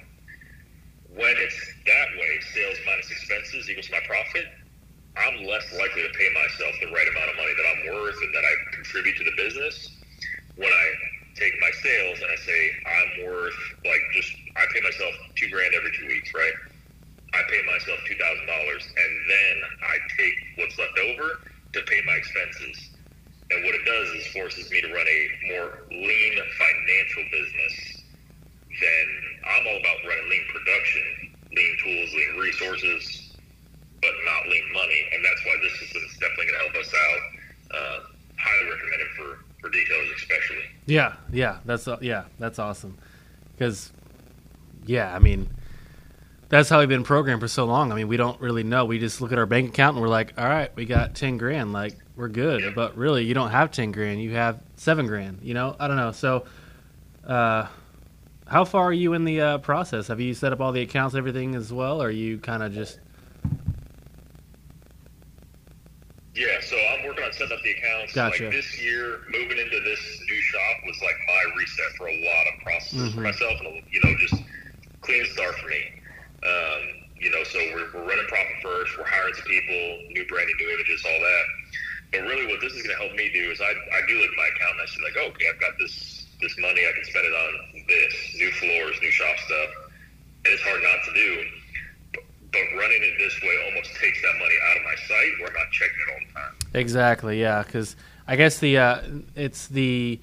[1.13, 4.45] When it's that way, sales minus expenses equals my profit,
[5.17, 8.33] I'm less likely to pay myself the right amount of money that I'm worth and
[8.33, 9.91] that I contribute to the business.
[10.55, 10.85] When I
[11.41, 15.73] take my sales and I say I'm worth like just I pay myself two grand
[15.73, 16.53] every two weeks, right?
[17.33, 21.41] I pay myself two thousand dollars, and then I take what's left over
[21.73, 22.77] to pay my expenses.
[23.51, 27.75] And what it does is forces me to run a more lean financial business.
[28.79, 29.07] Then
[29.43, 33.35] I'm all about running lean production, lean tools, lean resources,
[33.99, 35.01] but not lean money.
[35.11, 37.23] And that's why this system is definitely going to help us out.
[37.75, 37.97] Uh,
[38.39, 39.29] highly recommended for
[39.61, 40.63] for detailers, especially.
[40.85, 42.97] Yeah, yeah, that's uh, yeah, that's awesome.
[43.53, 43.91] Because,
[44.85, 45.47] yeah, I mean,
[46.49, 47.91] that's how we've been programmed for so long.
[47.91, 48.85] I mean, we don't really know.
[48.85, 51.37] We just look at our bank account and we're like, all right, we got ten
[51.37, 52.61] grand, like we're good.
[52.61, 52.71] Yeah.
[52.75, 54.21] But really, you don't have ten grand.
[54.21, 55.39] You have seven grand.
[55.43, 56.11] You know, I don't know.
[56.11, 56.45] So,
[57.25, 57.67] uh,
[58.47, 60.07] how far are you in the uh, process?
[60.07, 62.01] Have you set up all the accounts, everything as well?
[62.01, 62.99] Or are you kind of just
[66.41, 68.13] Yeah, so I'm working on setting up the accounts.
[68.17, 68.49] Gotcha.
[68.49, 72.43] Like this year, moving into this new shop was like my reset for a lot
[72.49, 73.29] of processes for Mhm.
[73.29, 74.41] myself, and you know, just
[75.05, 76.01] clean start for me.
[76.41, 76.81] Um,
[77.21, 78.97] you know, so we're, we're running profit first.
[78.97, 81.45] We're hiring some people, new branding, new images, all that.
[82.11, 84.31] But really, what this is going to help me do is I, I do look
[84.31, 86.81] at my account and I see like, oh, okay, I've got this this money.
[86.81, 89.69] I can spend it on this new floors, new shop stuff,
[90.45, 91.29] and it's hard not to do.
[92.51, 95.53] But, running it this way almost takes that money out of my sight where I'm
[95.53, 96.55] not checking it all the time.
[96.73, 97.63] Exactly, yeah.
[97.63, 97.95] Because
[98.27, 99.01] I guess the uh,
[99.35, 100.19] it's the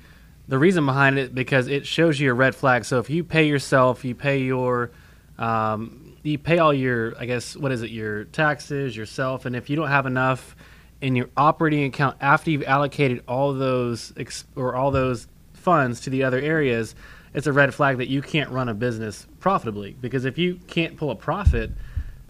[0.47, 2.85] the reason behind it because it shows you a red flag.
[2.85, 4.91] So if you pay yourself, you pay your
[5.39, 9.71] um, you pay all your I guess what is it your taxes yourself, and if
[9.71, 10.57] you don't have enough
[11.01, 16.11] in your operating account after you've allocated all those ex- or all those funds to
[16.11, 16.95] the other areas,
[17.35, 19.97] it's a red flag that you can't run a business profitably.
[20.01, 21.71] Because if you can't pull a profit,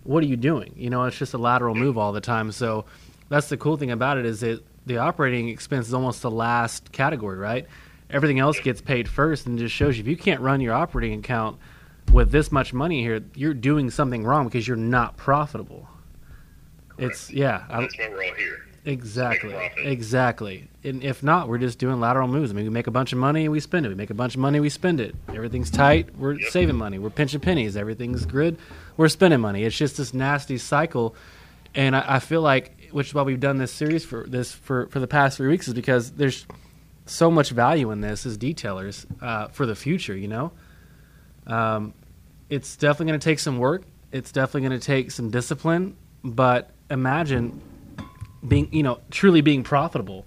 [0.09, 0.73] what are you doing?
[0.75, 2.51] You know, it's just a lateral move all the time.
[2.51, 2.87] So
[3.29, 6.91] that's the cool thing about it is that the operating expense is almost the last
[6.93, 7.67] category, right?
[8.09, 11.19] Everything else gets paid first, and just shows you if you can't run your operating
[11.19, 11.59] account
[12.11, 15.87] with this much money here, you're doing something wrong because you're not profitable.
[16.97, 18.65] It's yeah, I, That's why we're all here.
[18.89, 19.87] Exactly, Make a profit.
[19.93, 20.69] exactly.
[20.85, 22.51] And if not, we're just doing lateral moves.
[22.51, 23.91] I mean, we make a bunch of money and we spend it.
[23.91, 25.15] We make a bunch of money, we spend it.
[25.29, 26.17] Everything's tight.
[26.17, 26.51] We're Yep.
[26.51, 26.99] saving money.
[26.99, 27.77] We're pinching pennies.
[27.77, 28.57] Everything's good.
[28.97, 29.65] We're spending money.
[29.65, 31.15] It's just this nasty cycle.
[31.75, 34.87] And I, I feel like, which is why we've done this series for this for
[34.87, 36.47] for the past three weeks, is because there's
[37.07, 40.17] so much value in this as detailers uh, for the future.
[40.17, 40.53] You know,
[41.47, 41.93] um,
[42.49, 43.83] it's definitely going to take some work.
[44.13, 45.97] It's definitely going to take some discipline.
[46.25, 47.61] But imagine
[48.47, 50.27] being, you know, truly being profitable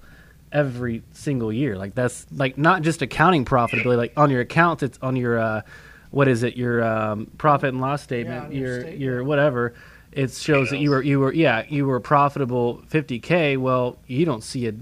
[0.51, 1.77] every single year.
[1.77, 3.97] Like that's like not just accounting profitability.
[3.97, 5.61] Like on your accounts, it's on your uh,
[6.11, 6.57] what is it?
[6.57, 8.45] Your um, profit and loss statement.
[8.45, 8.99] on your your statement.
[9.01, 9.73] your whatever.
[10.11, 13.57] It shows that you were you were yeah you were profitable 50k.
[13.57, 14.73] Well, you don't see a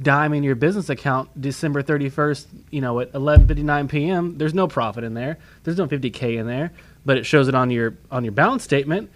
[0.00, 2.46] dime in your business account December 31st.
[2.70, 4.38] You know at 11:59 p.m.
[4.38, 5.38] There's no profit in there.
[5.62, 6.72] There's no 50k in there,
[7.06, 9.10] but it shows it on your on your balance statement.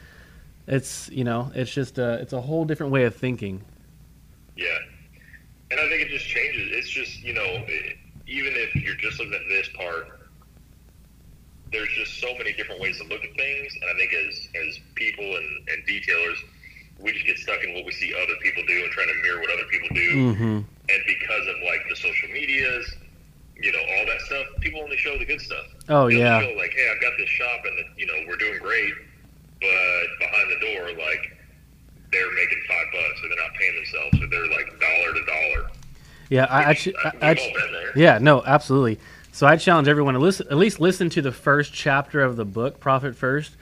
[0.68, 3.64] It's you know it's just a it's a whole different way of thinking.
[4.56, 4.78] Yeah.
[5.70, 6.68] And I think it just changes.
[6.72, 10.20] It's just, you know, it, even if you're just looking at this part,
[11.70, 13.72] there's just so many different ways to look at things.
[13.74, 16.36] And I think as, as people and, and detailers,
[16.98, 19.40] we just get stuck in what we see other people do and trying to mirror
[19.40, 20.10] what other people do.
[20.34, 20.58] Mm-hmm.
[20.88, 22.90] And because of like the social medias,
[23.60, 25.66] you know, all that stuff, people only show the good stuff.
[25.88, 26.40] Oh, They yeah.
[26.40, 28.94] Show like, hey, I've got this shop and you know we're doing great,
[29.60, 31.36] but behind the door, like
[32.12, 35.70] they're making five bucks or they're not paying themselves or they're like dollar to dollar.
[36.30, 37.92] Yeah, I, I, ch- I, I ch- all been there.
[37.96, 38.98] yeah, no, absolutely.
[39.32, 42.44] So I challenge everyone to listen, at least listen to the first chapter of the
[42.44, 43.52] book, Profit First,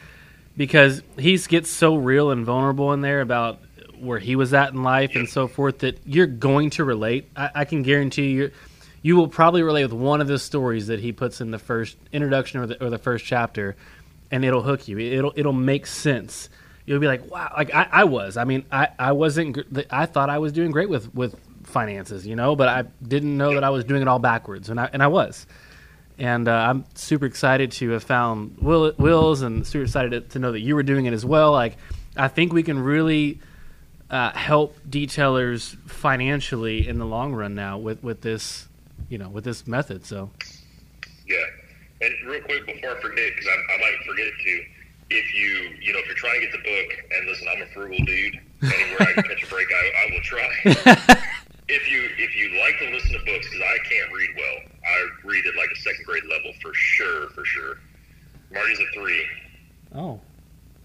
[0.57, 3.61] because he gets so real and vulnerable in there about
[3.99, 7.29] where he was at in life and so forth that you're going to relate.
[7.37, 8.51] I, I can guarantee you,
[9.03, 11.97] you will probably relate with one of the stories that he puts in the first
[12.13, 13.77] introduction or the, or the first chapter,
[14.31, 14.99] and it'll hook you.
[14.99, 16.49] It'll it'll make sense.
[16.85, 18.37] You'll be like, wow, like I, I was.
[18.37, 19.59] I mean, I, I wasn't.
[19.91, 21.35] I thought I was doing great with with
[21.65, 24.79] finances, you know, but I didn't know that I was doing it all backwards, and
[24.79, 25.47] I and I was
[26.19, 30.39] and uh, I'm super excited to have found Will, Will's, and super excited to, to
[30.39, 31.53] know that you were doing it as well.
[31.53, 31.77] Like,
[32.17, 33.41] I think we can really
[34.11, 38.69] uh, help detailers financially in the long run now with with this,
[39.09, 40.07] you know, with this method.
[40.07, 40.31] So,
[41.27, 41.37] Yeah.
[42.01, 44.65] And real quick before I forget, because I, I might forget to,
[45.09, 47.67] if you you know if you're trying to get the book, and listen, I'm a
[47.67, 48.41] frugal dude.
[48.63, 50.49] Anywhere I can catch a break, I, I will try.
[51.69, 55.09] if you if you like to listen to books, because I can't read well, I
[55.25, 57.79] read at like a second grade level for sure, for sure.
[58.53, 59.27] Marty's a three,
[59.95, 60.21] oh,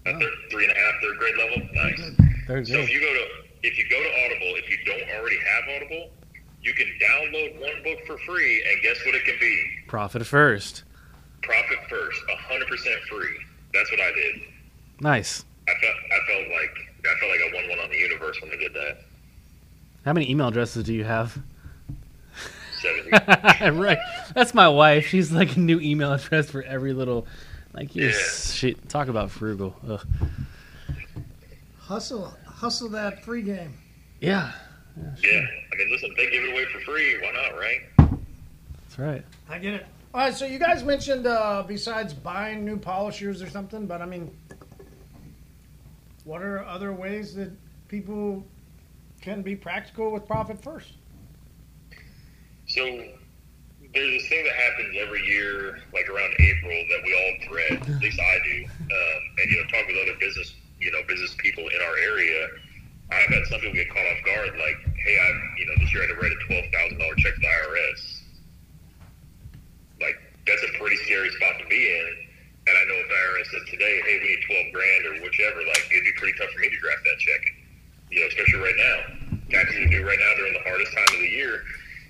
[0.06, 0.18] a oh.
[0.18, 1.68] third, three and a half, third grade level.
[1.74, 2.00] Nice.
[2.46, 3.26] very So if you go to
[3.62, 6.10] if you go to Audible, if you don't already have Audible,
[6.62, 9.66] you can download one book for free, and guess what it can be?
[9.88, 10.84] Profit first.
[11.42, 13.36] Profit first, hundred percent free.
[13.74, 14.40] That's what I did.
[15.00, 15.44] Nice.
[15.68, 18.50] I felt I felt like I felt like I won one on the universe when
[18.52, 18.98] I did that.
[20.04, 21.36] How many email addresses do you have?
[22.80, 23.10] Seventy.
[23.80, 23.98] right.
[24.34, 25.06] That's my wife.
[25.06, 27.26] She's like a new email address for every little.
[27.74, 28.12] Like you Yeah.
[28.12, 28.88] shit.
[28.88, 29.74] Talk about frugal.
[29.88, 30.06] Ugh.
[31.78, 33.74] Hustle, hustle that free game.
[34.20, 34.52] Yeah,
[34.96, 35.30] yeah.
[35.72, 37.80] I mean, listen, they give it away for free, why not, right?
[38.84, 39.24] that's right.
[39.48, 39.86] I get it.
[40.14, 44.06] All right, so you guys mentioned uh, besides buying new polishers or something, but I
[44.06, 44.30] mean,
[46.24, 47.50] what are other ways that
[47.88, 48.44] people
[49.22, 50.92] can be practical with profit first?
[52.66, 52.84] So
[53.94, 57.96] there's this thing that happens every year, like around April, that we all dread.
[57.96, 58.64] At least I do.
[58.64, 62.48] Um, and you know, talk with other business, you know, business people in our area.
[63.10, 66.02] I've had some people get caught off guard, like, "Hey, I, you know, this year
[66.02, 68.21] I had to write a twelve thousand dollar check to the IRS."
[70.46, 72.08] That's a pretty scary spot to be in.
[72.66, 75.86] And I know if IRS said today, "Hey, we need twelve grand" or whichever, like,
[75.90, 77.42] it'd be pretty tough for me to draft that check.
[78.10, 78.98] You know, especially right now.
[79.50, 81.62] Taxes are due right now during the hardest time of the year.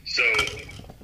[0.05, 0.23] So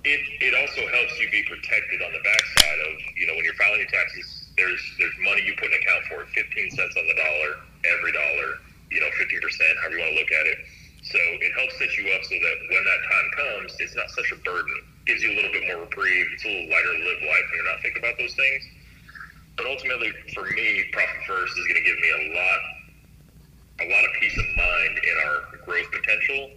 [0.05, 3.59] it, it also helps you be protected on the backside of, you know, when you're
[3.59, 7.07] filing your taxes, there's there's money you put in account for it, 15 cents on
[7.07, 7.51] the dollar,
[7.87, 8.59] every dollar,
[8.91, 9.38] you know, 50%,
[9.83, 10.59] however you want to look at it.
[11.03, 14.33] So it helps set you up so that when that time comes, it's not such
[14.33, 14.77] a burden.
[15.09, 16.27] Gives you a little bit more reprieve.
[16.37, 18.62] It's a little lighter to live life when you're not thinking about those things.
[19.57, 22.61] But ultimately, for me, Profit First is going to give me a lot,
[23.81, 26.51] a lot of peace of mind in our growth potential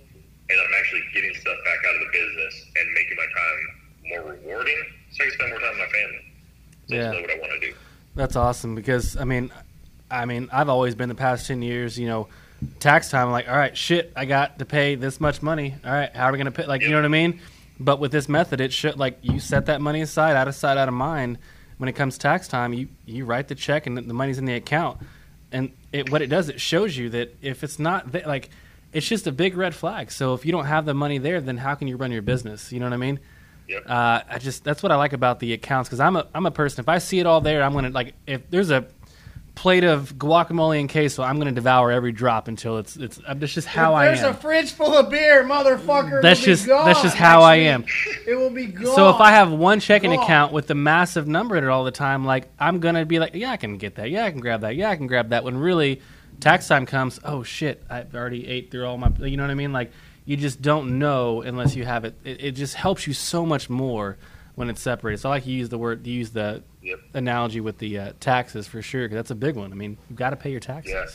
[0.52, 4.34] and I'm actually getting stuff back out of the business and making my time more
[4.34, 4.76] rewarding,
[5.12, 6.22] so I can spend more time with my family.
[6.90, 7.08] That's Yeah.
[7.08, 7.76] ultimately what I want to do.
[8.16, 9.50] That's awesome because I mean,
[10.10, 12.28] I mean, I've always been the past ten years, you know,
[12.82, 13.28] tax time.
[13.28, 15.74] I'm like, all right, shit, I got to pay this much money.
[15.86, 16.66] All right, how are we gonna pay?
[16.66, 17.40] Like, you know what I mean?
[17.84, 20.78] But with this method, it should like you set that money aside, out of sight,
[20.78, 21.38] out of mind.
[21.78, 24.54] When it comes tax time, you you write the check and the money's in the
[24.54, 25.00] account.
[25.52, 28.50] And it what it does, it shows you that if it's not th- like,
[28.94, 30.12] it's just a big red flag.
[30.12, 32.72] So if you don't have the money there, then how can you run your business?
[32.72, 33.20] You know what I mean?
[33.68, 33.84] Yep.
[33.90, 36.52] Uh, I just that's what I like about the accounts because I'm a I'm a
[36.52, 36.82] person.
[36.82, 38.86] If I see it all there, I'm gonna like if there's a
[39.62, 43.20] plate of guacamole and queso, I'm gonna devour every drop until it's it's.
[43.28, 44.16] uh, That's just how I am.
[44.16, 46.20] there's a fridge full of beer, motherfucker.
[46.20, 47.86] That's just- gone that's just how I am.
[48.26, 48.96] It will be gone.
[48.96, 50.24] so if I have one checking Gone.
[50.24, 53.36] account with the massive number in it all the time, like I'm gonna be like,
[53.36, 54.10] yeah, I can get that.
[54.10, 54.76] Yeah, I can grab that.
[54.76, 55.44] Yeah, I can grab that.
[55.44, 56.02] When really,
[56.40, 59.12] tax time comes, oh shit, I've already ate through all my.
[59.20, 59.74] You know what I mean?
[59.74, 59.92] Like
[60.26, 62.16] you just don't know unless you have it.
[62.24, 64.18] It, it just helps you so much more
[64.56, 65.20] when it's separated.
[65.20, 67.00] So I like you use the word, use the Yep.
[67.14, 69.72] analogy with the uh, taxes for sure because that's a big one.
[69.72, 70.94] I mean, you've got to pay your taxes.
[70.94, 71.06] Yeah.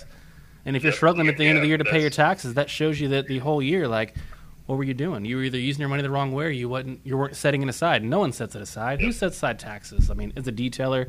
[0.64, 0.96] And if you're Yep.
[0.96, 3.26] struggling at the end of the year to pay your taxes, that shows you that
[3.26, 4.14] the whole year, like,
[4.66, 5.24] what were you doing?
[5.24, 7.00] You were either using your money the wrong way, or you wasn't.
[7.04, 8.02] You weren't setting it aside.
[8.04, 9.00] No one sets it aside.
[9.00, 10.10] Who sets aside taxes?
[10.10, 11.08] I mean, as a detailer,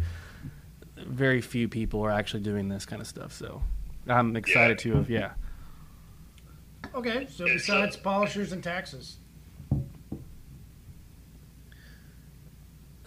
[0.96, 3.34] very few people are actually doing this kind of stuff.
[3.34, 3.62] So,
[4.08, 5.32] I'm excited to have yeah.
[6.94, 9.18] okay, so It's, besides polishers and taxes,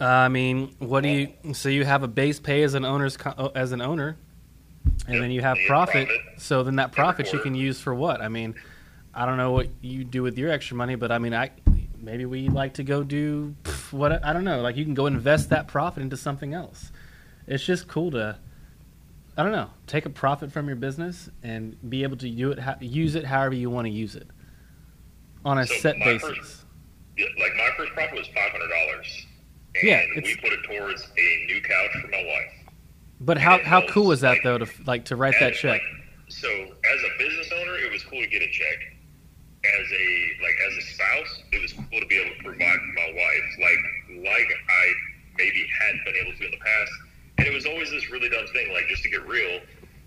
[0.01, 1.53] Uh, I mean, what do you?
[1.53, 4.17] So you have a base pay as an owner's co- as an owner,
[5.05, 5.21] and Yep.
[5.21, 6.07] then you have profit.
[6.07, 6.41] profit.
[6.41, 8.19] So then that profit you can use for what?
[8.19, 8.55] I mean,
[9.13, 11.51] I don't know what you do with your extra money, but I mean, I
[12.01, 13.55] maybe we like to go do
[13.91, 14.61] what I don't know.
[14.61, 16.91] Like you can go invest that profit into something else.
[17.45, 18.37] It's just cool to.
[19.37, 19.69] I don't know.
[19.87, 23.53] Take a profit from your business and be able to do it, use it however
[23.55, 24.27] you want to use it,
[25.45, 26.27] on a So set basis.
[26.37, 26.65] first-
[27.17, 29.20] Yeah, like my first profit was five hundred dollars,
[29.75, 32.53] and Yeah, we put it towards a new couch for my wife.
[33.21, 35.81] But how how cool was that like, though to like to write that check?
[35.81, 35.81] like,
[36.29, 38.79] so as a business owner, it was cool to get a check.
[39.63, 40.07] As a
[40.41, 43.47] like as a spouse, it was cool to be able to provide for my wife,
[43.61, 44.83] like like I
[45.37, 46.91] maybe hadn't been able to in the past.
[47.37, 49.61] And it was always this really dumb thing, like just to get real,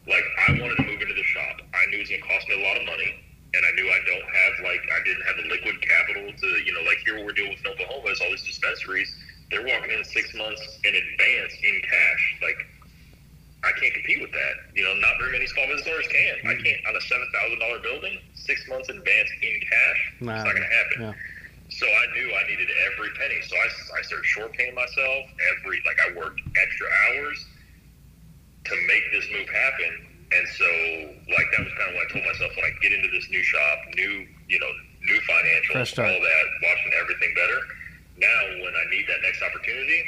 [0.09, 1.63] like I wanted to move into the shop.
[1.73, 3.15] I knew it was gonna cost me a lot of money.
[3.55, 6.75] And I knew I don't have like I didn't have the liquid capital to you
[6.75, 9.15] know like here we're dealing with in Oklahoma is all these dispensaries.
[9.55, 12.23] They're walking in six months in advance in cash.
[12.43, 12.59] Like
[13.63, 14.55] I can't compete with that.
[14.75, 16.35] You know, not very many small business owners can.
[16.51, 20.01] I can't on a seven thousand dollar building, six months in advance in cash.
[20.21, 20.99] Nah, it's not to happen.
[21.07, 21.15] yeah.
[21.71, 23.41] So I knew I needed every penny.
[23.47, 25.23] So I, I started short paying myself
[25.55, 27.39] every like I worked extra hours
[28.67, 29.93] to make this move happen.
[30.35, 30.67] And so
[31.31, 33.43] like that was kind of what I told myself when I get into this new
[33.47, 34.73] shop, new you know
[35.07, 37.61] new financials, all that, watching everything better.
[38.17, 40.03] Now when I need that next opportunity,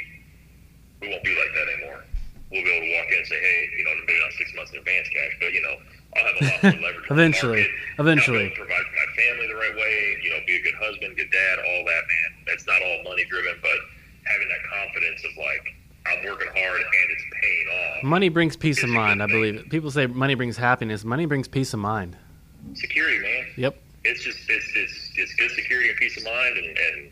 [1.01, 2.03] we won't be like that anymore.
[2.51, 4.71] We'll be able to walk in and say, hey, you know, maybe not six months
[4.71, 5.75] in advance cash, but you know,
[6.15, 7.11] I'll have a lot more leverage.
[7.11, 7.67] Eventually.
[7.99, 8.47] Eventually.
[8.47, 10.17] I'll be able to provide for my family the right way.
[10.23, 12.29] You know, be a good husband, good dad, all that, man.
[12.47, 13.77] That's not all money driven, but
[14.23, 15.75] having that confidence of like,
[16.07, 18.03] I'm working hard and it's paying off.
[18.03, 19.21] Money brings peace of mind.
[19.21, 19.69] I believe it.
[19.69, 21.03] People say money brings happiness.
[21.03, 22.15] Money brings peace of mind.
[22.73, 23.47] Security, man.
[23.57, 23.77] Yep.
[24.05, 27.11] It's just it's it's it's good security and peace of mind, and and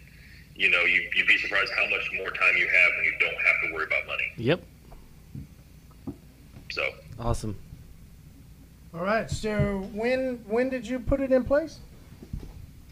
[0.56, 3.36] you know, you you'd be surprised how much more time you have when you don't
[3.36, 4.32] have to worry about money.
[4.38, 4.64] Yep.
[6.72, 6.84] So
[7.20, 7.56] Awesome.
[8.94, 9.30] All right.
[9.30, 11.80] So when when did you put it in place?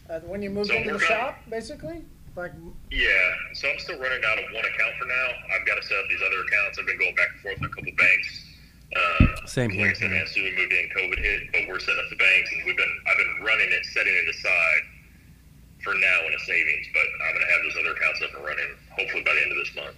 [0.08, 2.02] Uh, when you moved So into the we're gonna- shop, basically.
[2.36, 2.52] Like
[2.90, 3.08] Yeah,
[3.54, 5.26] so I'm still running out of one account for now.
[5.54, 6.78] I've got to set up these other accounts.
[6.80, 8.44] I've been going back and forth with a couple banks.
[8.96, 9.88] Um, Same like here.
[9.90, 12.10] I said, man, as soon as we moved in, COVID hit, but we're setting up
[12.10, 14.82] the banks, and we've been I've been running it, setting it aside
[15.84, 16.86] for now in a savings.
[16.92, 19.52] But I'm going to have those other accounts up and running hopefully by the end
[19.52, 19.96] of this month.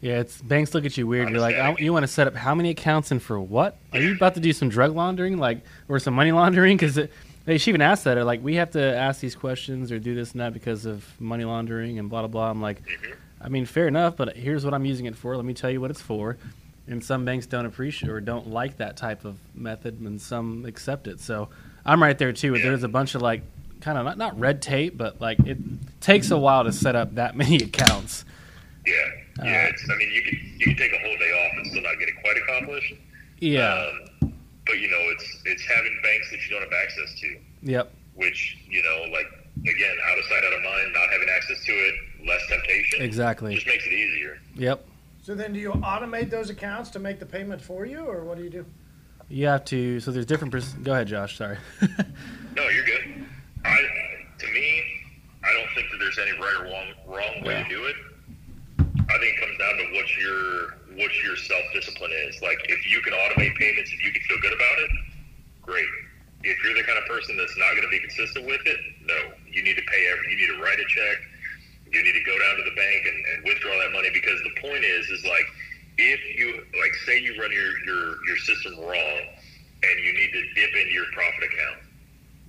[0.00, 1.28] Yeah, it's banks look at you weird.
[1.28, 3.78] You're like, I, you want to set up how many accounts and for what?
[3.92, 6.76] Are you about to do some drug laundering, like, or some money laundering?
[6.76, 7.00] Because
[7.44, 8.16] they she even asked that.
[8.24, 11.44] Like, we have to ask these questions or do this and that because of money
[11.44, 12.50] laundering and blah blah blah.
[12.50, 13.12] I'm like, mm-hmm.
[13.40, 15.34] I mean, fair enough, but here's what I'm using it for.
[15.36, 16.38] Let me tell you what it's for.
[16.86, 21.06] And some banks don't appreciate or don't like that type of method, and some accept
[21.06, 21.20] it.
[21.20, 21.48] So
[21.84, 22.56] I'm right there too.
[22.58, 23.42] There's a bunch of like,
[23.80, 25.58] kind of not not red tape, but like it
[26.00, 28.24] takes a while to set up that many accounts.
[28.86, 28.94] Yeah,
[29.40, 29.66] Uh, yeah.
[29.68, 31.98] It's, I mean, you can you can take a whole day off and still not
[31.98, 32.94] get it quite accomplished.
[33.40, 33.90] Yeah.
[34.22, 34.32] Um,
[34.66, 37.36] but you know, it's it's having banks that you don't have access to.
[37.62, 37.92] Yep.
[38.14, 39.26] which you know, like
[39.62, 41.94] again, out of sight, out of mind, not having access to it,
[42.26, 43.02] less temptation.
[43.02, 43.54] Exactly.
[43.54, 44.38] Just makes it easier.
[44.54, 44.86] Yep.
[45.22, 48.38] so, then do you automate those accounts to make the payment for you, or what
[48.38, 48.64] do you do?
[49.28, 50.00] You have to.
[50.00, 50.52] So there's different.
[50.52, 51.36] Pers- Go ahead, Josh.
[51.36, 51.58] Sorry.
[52.56, 53.24] No, you're good.
[53.64, 53.78] I,
[54.38, 54.82] to me,
[55.44, 57.62] I don't think that there's any right or wrong wrong way Yeah.
[57.64, 57.96] to do it.
[59.08, 60.42] I think it comes down to what your
[60.98, 62.40] what your self discipline is.
[62.42, 64.90] Like if you can automate payments, if you can feel good about it,
[65.62, 65.88] great.
[66.44, 69.32] If you're the kind of person that's not going to be consistent with it, no.
[69.50, 70.32] You need to pay every.
[70.32, 71.16] You need to write a check.
[71.90, 74.54] You need to go down to the bank and, and withdraw that money because the
[74.60, 75.46] point is, is like
[75.98, 79.20] if you like say you run your your your system wrong
[79.82, 81.78] and you need to dip into your profit account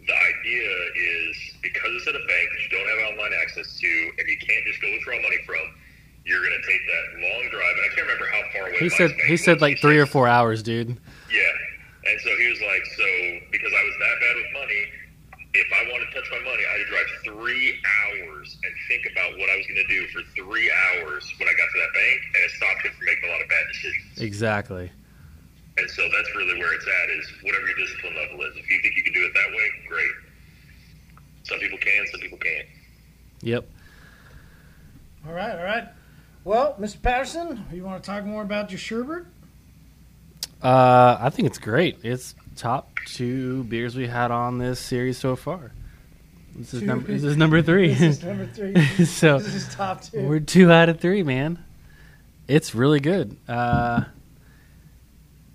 [0.09, 3.89] the idea is because it's at a bank that you don't have online access to
[4.17, 5.61] and you can't just go withdraw money from,
[6.25, 7.73] you're going to take that long drive.
[7.77, 9.11] And I can't remember how far away He said.
[9.29, 9.69] He said was.
[9.69, 10.89] like three or four hours, dude.
[10.89, 12.09] Yeah.
[12.09, 13.07] And so he was like, so
[13.53, 14.81] because I was that bad with money,
[15.53, 19.05] if I wanted to touch my money, I had to drive three hours and think
[19.11, 21.93] about what I was going to do for three hours when I got to that
[21.93, 24.21] bank, and it stopped him from making a lot of bad decisions.
[24.21, 24.91] Exactly.
[25.79, 28.55] And so that's really where it's at is whatever your discipline level is.
[28.57, 30.11] If you think you can do it that way, great.
[31.43, 32.67] Some people can, some people can't.
[33.41, 33.69] Yep.
[35.27, 35.87] All right, all right.
[36.43, 37.01] Well, Mr.
[37.01, 39.25] Patterson, you want to talk more about your sherbet?
[40.61, 41.99] Uh, I think it's great.
[42.03, 45.71] It's top two beers we had on this series so far.
[46.56, 46.85] This is Two.
[46.87, 47.08] number.
[47.08, 47.93] This is number three.
[47.93, 48.75] This is number three.
[49.06, 50.27] so this is top two.
[50.27, 51.63] we're two out of three, man.
[52.49, 53.37] It's really good.
[53.47, 54.04] Uh,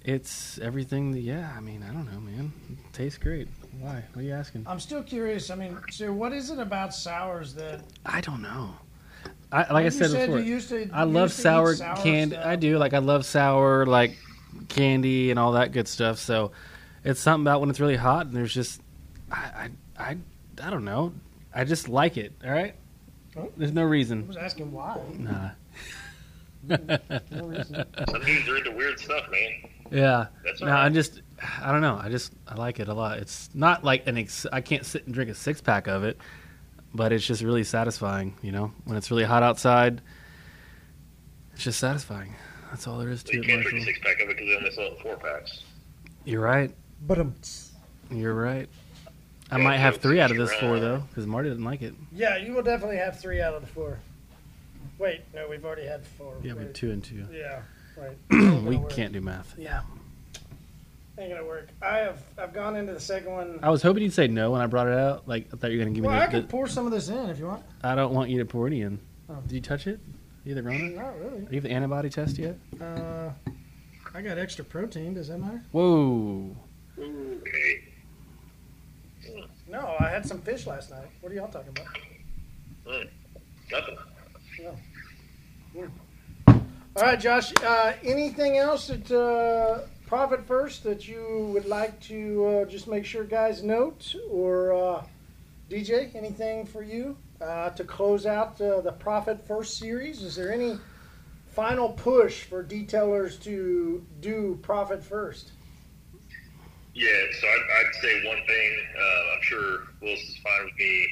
[0.04, 1.12] it's everything.
[1.12, 2.52] That, yeah, I mean, I don't know, man.
[2.70, 3.48] It tastes great.
[3.80, 4.04] Why?
[4.12, 4.64] What are you asking?
[4.66, 5.50] I'm still curious.
[5.50, 7.82] I mean, so what is it about sours that?
[8.04, 8.74] I don't know.
[9.50, 10.88] I, like I you said, before, you used to.
[10.92, 12.34] I love used to sour, sour candy.
[12.34, 12.46] stuff.
[12.46, 12.76] I do.
[12.78, 14.16] Like I love sour, like
[14.68, 16.18] candy and all that good stuff.
[16.18, 16.52] So
[17.04, 18.80] it's something about when it's really hot and there's just,
[19.30, 20.16] I, I, I,
[20.62, 21.12] I don't know.
[21.54, 22.32] I just like it.
[22.44, 22.74] All right.
[23.36, 23.50] Oh.
[23.56, 24.18] There's no reason.
[24.18, 24.28] I reason.
[24.28, 25.00] was asking why.
[25.18, 25.50] Nah.
[27.30, 27.84] No reason.
[28.08, 29.68] Some dudes are into weird stuff, man.
[29.90, 30.26] Yeah.
[30.44, 30.84] That's No, all right.
[30.86, 31.22] I just,
[31.62, 31.98] I don't know.
[32.00, 33.18] I just, I like it a lot.
[33.18, 34.16] It's not like an.
[34.18, 36.18] Ex- I can't sit and drink a six pack of it,
[36.94, 38.34] but it's just really satisfying.
[38.42, 40.00] You know, when it's really hot outside,
[41.52, 42.34] it's just satisfying.
[42.70, 43.36] That's all there is to it.
[43.36, 45.62] You can't drink a six pack of it because we only sell four packs.
[46.24, 46.74] You're right.
[47.06, 47.34] But um,
[48.10, 48.68] You're right.
[49.50, 51.94] I Yeah, might have three out of this four though, because Marty didn't like it.
[52.10, 53.98] yeah, you will definitely have three out of the four.
[54.98, 56.34] Wait, no, we've already had four.
[56.42, 56.74] Yeah, we Wait.
[56.74, 57.26] two and two.
[57.30, 57.60] Yeah,
[57.96, 58.16] right.
[58.64, 58.90] we work.
[58.90, 59.54] can't do math.
[59.58, 59.82] Yeah.
[61.16, 61.68] Ain't gonna work.
[61.80, 63.60] I have I've gone into the second one.
[63.62, 65.28] I was hoping you'd say no when I brought it out.
[65.28, 66.86] Like I thought you were gonna give Well, me I the, can the- pour some
[66.86, 67.62] of this in if you want.
[67.84, 68.98] I don't want you to pour any in.
[69.30, 69.36] Oh.
[69.46, 70.00] Did you touch it?
[70.44, 70.90] You the Rona?
[70.90, 71.46] Not really.
[71.46, 72.56] Are you the antibody test yet?
[72.80, 73.30] Uh,
[74.14, 75.14] I got extra protein.
[75.14, 75.62] Does that matter?
[75.72, 76.54] Whoa.
[76.98, 77.80] Okay.
[79.68, 81.06] No, I had some fish last night.
[81.20, 81.86] What are y'all talking about?
[82.86, 83.08] Mm.
[83.72, 83.96] Nothing.
[86.96, 87.52] All right, Josh.
[87.60, 93.04] Uh, anything else that uh, profit first that you would like to uh, just make
[93.04, 95.04] sure guys note, or uh,
[95.68, 100.22] DJ, anything for you uh, to close out uh, the profit first series?
[100.22, 100.78] Is there any
[101.48, 105.50] final push for detailers to do profit first?
[106.94, 107.08] Yeah,
[107.40, 108.78] so I'd, I'd say one thing.
[109.34, 111.08] I'm sure Willis is fine with me,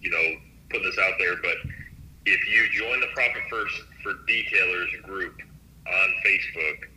[0.00, 0.40] you know,
[0.70, 1.34] putting this out there.
[1.42, 1.56] But
[2.26, 5.34] if you join the Profit First for Detailers group
[5.86, 6.88] on Facebook,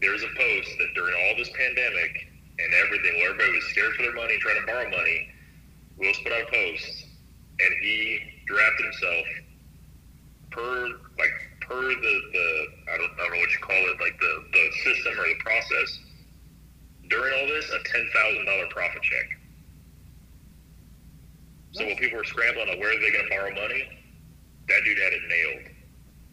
[0.00, 4.02] there's a post that during all this pandemic and everything, where everybody was scared for
[4.02, 5.28] their money, trying to borrow money,
[5.96, 7.06] Willis put out a post,
[7.60, 9.26] and he drafted himself
[10.50, 14.18] per like per the the I don't, I don't know what you call it, like
[14.20, 15.98] the the system or the process
[17.10, 19.38] during all this a ten thousand dollar profit check.
[21.72, 23.97] So when people were scrambling on where are they going to borrow money,
[24.68, 25.74] that dude had it nailed.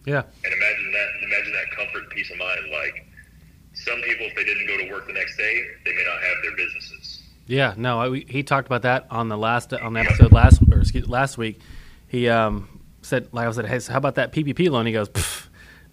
[0.06, 0.24] Yeah.
[0.44, 2.60] And imagine that, imagine that comfort peace of mind.
[2.72, 3.08] Like
[3.74, 6.44] some people, if they didn't go to work the next day, they may not have
[6.44, 7.24] their businesses.
[7.48, 10.62] Yeah, no, I, we, he talked about that on the last on the episode last
[10.72, 11.60] or excuse last week.
[12.08, 14.86] He um, said, like I said, hey, so how about that PPP loan?
[14.86, 15.10] He goes,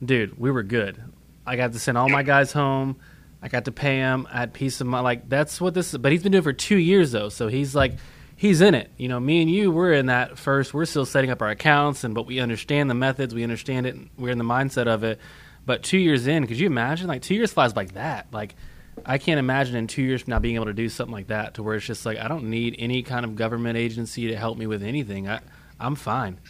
[0.05, 1.03] dude, we were good.
[1.47, 2.97] I got to send all my guys home.
[3.43, 4.29] I got to pay them.
[4.33, 5.05] I had peace of mind.
[5.05, 5.93] Like that's what this.
[5.93, 5.99] is.
[5.99, 7.95] But he's been doing it for two years though, so he's like,
[8.43, 8.91] he's in it.
[8.97, 10.75] You know, me and you, we're in that first.
[10.75, 13.33] We're still setting up our accounts, and but we understand the methods.
[13.33, 13.97] We understand it.
[14.19, 15.21] We're in the mindset of it.
[15.65, 17.07] But two years in, could you imagine?
[17.07, 18.27] Like two years flies like that.
[18.33, 18.57] Like
[19.07, 21.55] I can't imagine in two years from now being able to do something like that
[21.55, 24.59] to where it's just like I don't need any kind of government agency to help
[24.59, 25.29] me with anything.
[25.29, 25.39] I
[25.79, 26.41] I'm fine.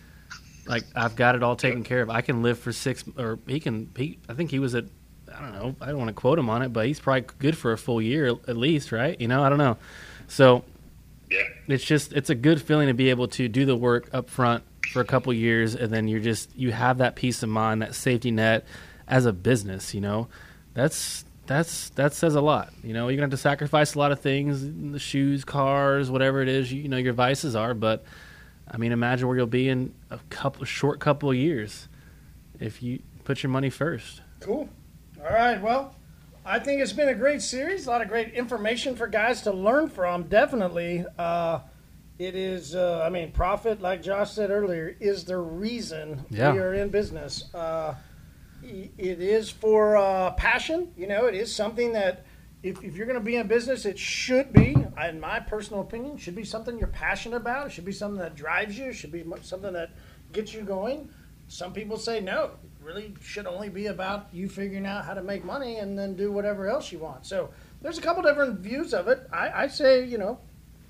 [0.66, 2.08] Like I've got it all taken care of.
[2.08, 3.90] I can live for six or he can.
[3.98, 4.86] He, I think he was at.
[5.30, 5.76] I don't know.
[5.78, 8.00] I don't want to quote him on it, but he's probably good for a full
[8.00, 9.20] year at least, right?
[9.20, 9.76] You know, I don't know.
[10.28, 10.64] So
[11.32, 11.74] Yeah.
[11.74, 14.64] it's just it's a good feeling to be able to do the work up front
[14.92, 17.94] for a couple years and then you're just you have that peace of mind that
[17.94, 18.66] safety net
[19.08, 20.28] as a business you know
[20.74, 24.12] that's that's that says a lot you know you're gonna have to sacrifice a lot
[24.12, 24.62] of things
[24.92, 28.04] the shoes cars whatever it is you, you know your vices are but
[28.70, 31.88] i mean imagine where you'll be in a couple short couple of years
[32.60, 34.68] if you put your money first Cool.
[35.24, 35.60] All right.
[35.62, 35.94] Well,
[36.44, 37.86] I think it's been a great series.
[37.86, 40.24] A lot of great information for guys to learn from.
[40.24, 41.04] Definitely.
[41.18, 41.60] Uh,
[42.18, 42.74] it is.
[42.74, 46.52] Uh, I mean, profit, like Josh said earlier, is the reason Yeah.
[46.52, 47.52] we are in business.
[47.54, 47.94] Uh,
[48.62, 50.92] it is for uh, passion.
[50.96, 52.26] You know, it is something that.
[52.64, 54.76] If, if you're going to be in business, it should be,
[55.08, 57.66] in my personal opinion, should be something you're passionate about.
[57.66, 58.90] It should be something that drives you.
[58.90, 59.90] It should be something that
[60.32, 61.08] gets you going.
[61.48, 62.52] Some people say no,
[62.82, 66.32] really should only be about you figuring out how to make money and then do
[66.32, 67.26] whatever else you want.
[67.26, 69.26] So there's a couple different views of it.
[69.32, 70.38] I, I say, you know,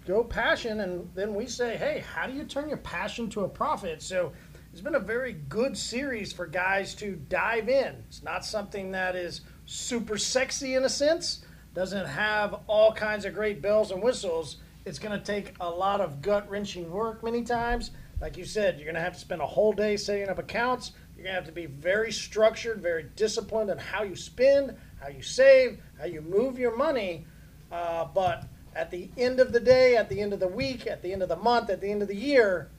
[0.07, 3.49] go passion, and then we say, hey, how do you turn your passion to a
[3.49, 4.03] profit?
[4.03, 4.33] So
[4.73, 8.03] it's been a very good series for guys to dive in.
[8.09, 13.35] It's not something that is super sexy in a sense, doesn't have all kinds of
[13.35, 14.57] great bells and whistles.
[14.85, 17.93] It's going to take a lot of gut wrenching work many times.
[18.21, 20.93] Like you said, you're going to have to spend a whole day setting up accounts.
[21.23, 25.07] You're going to have to be very structured, very disciplined in how you spend, how
[25.07, 27.27] you save, how you move your money.
[27.71, 31.01] Uh, but at the end of the day, at the end of the week, at
[31.01, 32.71] the end of the month, at the end of the year,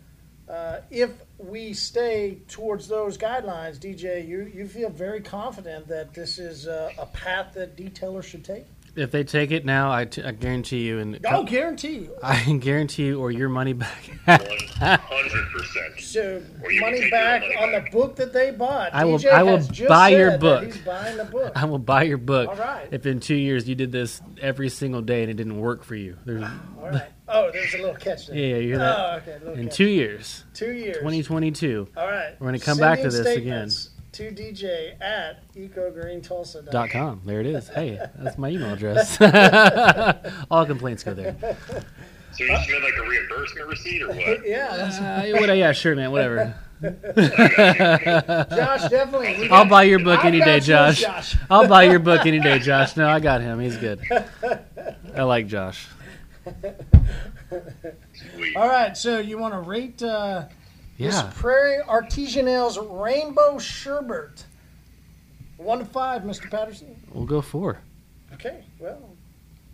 [0.50, 6.38] uh, if we stay towards those guidelines, DJ, you, you feel very confident that this
[6.38, 8.66] is uh, a path that detailers should take?
[8.96, 12.16] If they take it now i, t- I guarantee you and I'll guarantee you.
[12.22, 14.40] i can guarantee you or your money back One
[14.80, 16.00] hundred percent.
[16.00, 18.94] So Or you money back money on the book that they bought.
[18.94, 20.64] I will- DJ I will buy your book.
[20.66, 21.52] He's buying the book.
[21.56, 22.88] I will buy your book All right.
[22.92, 25.96] if in two years you did this every single day and it didn't work for
[25.96, 26.18] you.
[26.26, 27.12] There's, All right.
[27.28, 28.38] Oh, there's a little catch there.
[28.38, 28.98] yeah, you hear that?
[28.98, 29.38] Oh, okay.
[29.40, 29.76] Little in catch.
[29.78, 30.98] two years, two years.
[30.98, 32.36] 2022, All right.
[32.40, 33.70] We're gonna come Send back to in this again.
[34.14, 36.66] Statements To DJ at ecogreentulsa.com.
[36.72, 37.22] dot com.
[37.26, 37.68] There it is.
[37.70, 39.18] Hey, that's my email address.
[40.52, 41.36] All complaints go there.
[42.34, 44.18] So you submit like a reimbursement receipt or what?
[44.48, 46.12] Yeah, that's Uh, what, yeah, sure, man.
[46.12, 46.56] Whatever.
[46.82, 49.50] Josh, definitely.
[49.50, 51.02] I'll buy your book any day, Josh.
[51.02, 51.38] Josh.
[51.50, 52.98] I'll buy your book any day, Josh.
[52.98, 53.60] No, I got him.
[53.60, 54.02] He's good.
[55.16, 55.88] I like Josh.
[58.34, 58.56] Sweet.
[58.58, 60.46] All right, so you want to rate uh,
[60.98, 61.32] this Yeah.
[61.36, 64.46] Prairie Artisan Ales Rainbow Sherbet?
[65.58, 66.50] One to five, Mr.
[66.50, 66.96] Patterson.
[67.12, 67.80] We'll go four.
[68.34, 69.16] Okay, well,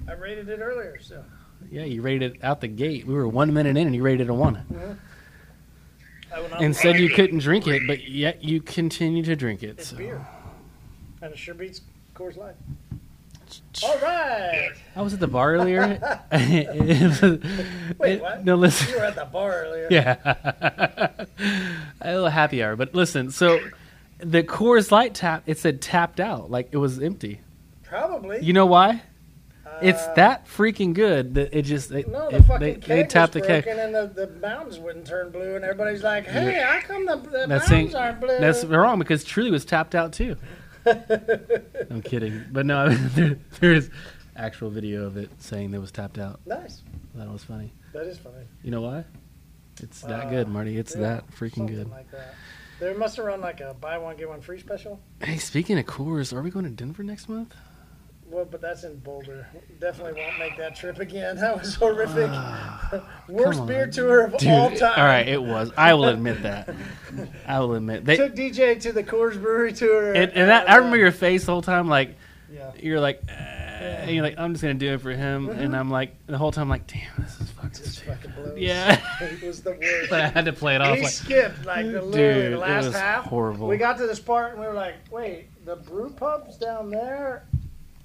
[0.07, 1.23] I rated it earlier, so.
[1.71, 3.05] Yeah, you rated it out the gate.
[3.05, 4.55] We were one minute in and you rated a one.
[4.71, 4.93] Mm-hmm.
[6.51, 9.71] Not And said you couldn't drink it, but yet you continue to drink it.
[9.79, 9.97] It's So.
[9.97, 10.25] beer.
[11.21, 11.81] And it sure beats
[12.13, 12.55] Coors Light.
[13.83, 14.71] All right.
[14.95, 15.99] I was at the bar earlier.
[16.31, 17.21] It was-
[17.99, 18.43] Wait, it- what?
[18.45, 18.89] No, listen.
[18.89, 19.87] You were at the bar earlier.
[19.91, 20.15] Yeah.
[22.01, 22.75] a little happy hour.
[22.75, 23.59] But listen, so
[24.19, 26.51] the Coors Light tap, it said tapped out.
[26.51, 27.41] Like it was empty.
[27.83, 28.39] Probably.
[28.43, 29.01] You know why?
[29.81, 32.83] It's Uh, that freaking good that it just it, No, the it- fucking they, keg
[32.87, 33.65] they tapped the keg.
[33.65, 37.47] and the, the mountains wouldn't turn blue, and everybody's like, "Hey, how come the, the
[37.47, 40.35] mountains aren't blue?" that's wrong because Truly was tapped out too.
[41.89, 43.89] I'm kidding, but no, there, there's
[44.35, 46.39] actual video of it saying that was tapped out.
[46.45, 46.81] nice.
[47.15, 47.73] That was funny.
[47.93, 48.45] That is funny.
[48.63, 49.03] You know why?
[49.81, 50.77] It's that Uh, good, Marty.
[50.77, 51.89] It's Yeah, that freaking good.
[51.89, 52.35] Like that.
[52.79, 54.99] They must have run like a buy one get one free special.
[55.21, 57.53] Hey, speaking of Coors, are we going to Denver next month?
[58.29, 59.47] Well, but that's in Boulder.
[59.79, 61.35] Definitely won't make that trip again.
[61.39, 62.29] That was horrific.
[63.27, 64.93] Worst come beer tour of Dude, all time.
[64.99, 65.71] all right, it was.
[65.77, 66.69] I will admit that.
[67.47, 68.17] I will admit they.
[68.17, 70.13] Took DJ to the Coors Brewery tour.
[70.13, 72.15] And, and that, I remember your face the whole time, like
[72.51, 72.71] Yeah.
[72.79, 75.89] you're like, uh, and you're like, I'm just gonna do it for him, and I'm
[75.89, 78.17] like, the whole time, like, damn, this is fucking Just stupid.
[78.17, 78.57] fucking blows.
[78.59, 80.09] Yeah, It was the worst.
[80.09, 80.95] but I had to play it off.
[80.97, 83.23] we Like, skipped like the, Dude, the it last was half.
[83.25, 83.67] horrible.
[83.67, 87.47] We got to this part and we were like, wait, the brew pub's down there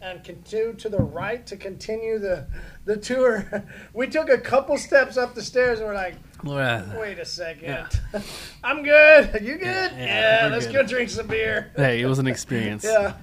[0.05, 2.47] and continue to the right to continue the
[2.85, 3.65] the tour.
[3.95, 7.65] we took a couple steps up the stairs and we're like, wait a second.
[7.65, 7.89] Yeah.
[8.65, 9.41] I'm good.
[9.43, 9.93] You good?
[9.93, 10.75] Yeah, Yeah, we're let's good.
[10.75, 11.73] go drink some beer.
[11.77, 12.85] hey, it was an experience.
[12.95, 13.15] Yeah.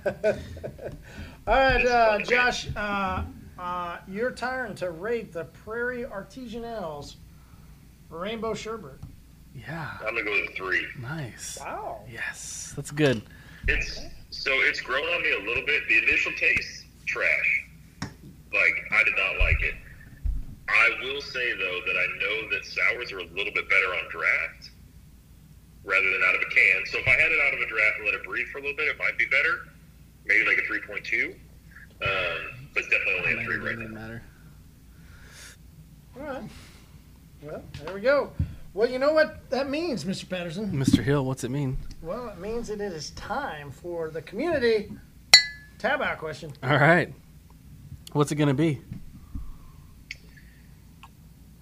[1.47, 3.23] All right, uh, Josh, uh,
[3.57, 7.17] uh, your turn to rate the Prairie Artisan Ales
[8.09, 8.99] Rainbow Sherbet.
[9.55, 10.85] Yeah, I'm gonna go with a three.
[10.99, 11.57] nice.
[11.59, 12.01] Wow.
[12.09, 13.23] Yes, that's good.
[13.67, 13.99] It's
[14.31, 15.83] so it's grown on me a little bit.
[15.87, 17.65] The initial taste, trash.
[18.01, 19.75] Like I did not like it.
[20.67, 24.09] I will say though that I know that sours are a little bit better on
[24.09, 24.71] draft
[25.83, 26.85] rather than out of a can.
[26.85, 28.61] So if I had it out of a draft and let it breathe for a
[28.61, 29.67] little bit, it might be better.
[30.25, 31.35] Maybe like a three point two.
[32.03, 33.99] Um, but definitely only a It three right doesn't now.
[34.01, 34.23] matter.
[36.17, 36.43] All right.
[37.43, 38.31] Well, there we go.
[38.73, 40.29] Well, you know what that means, Mr.
[40.29, 40.71] Patterson?
[40.71, 41.03] Mr.
[41.03, 41.77] Hill, what's it mean?
[42.01, 44.91] Well, it means that it is time for the community
[45.77, 46.53] tab out question.
[46.63, 47.13] All right,
[48.13, 48.81] what's it gonna be?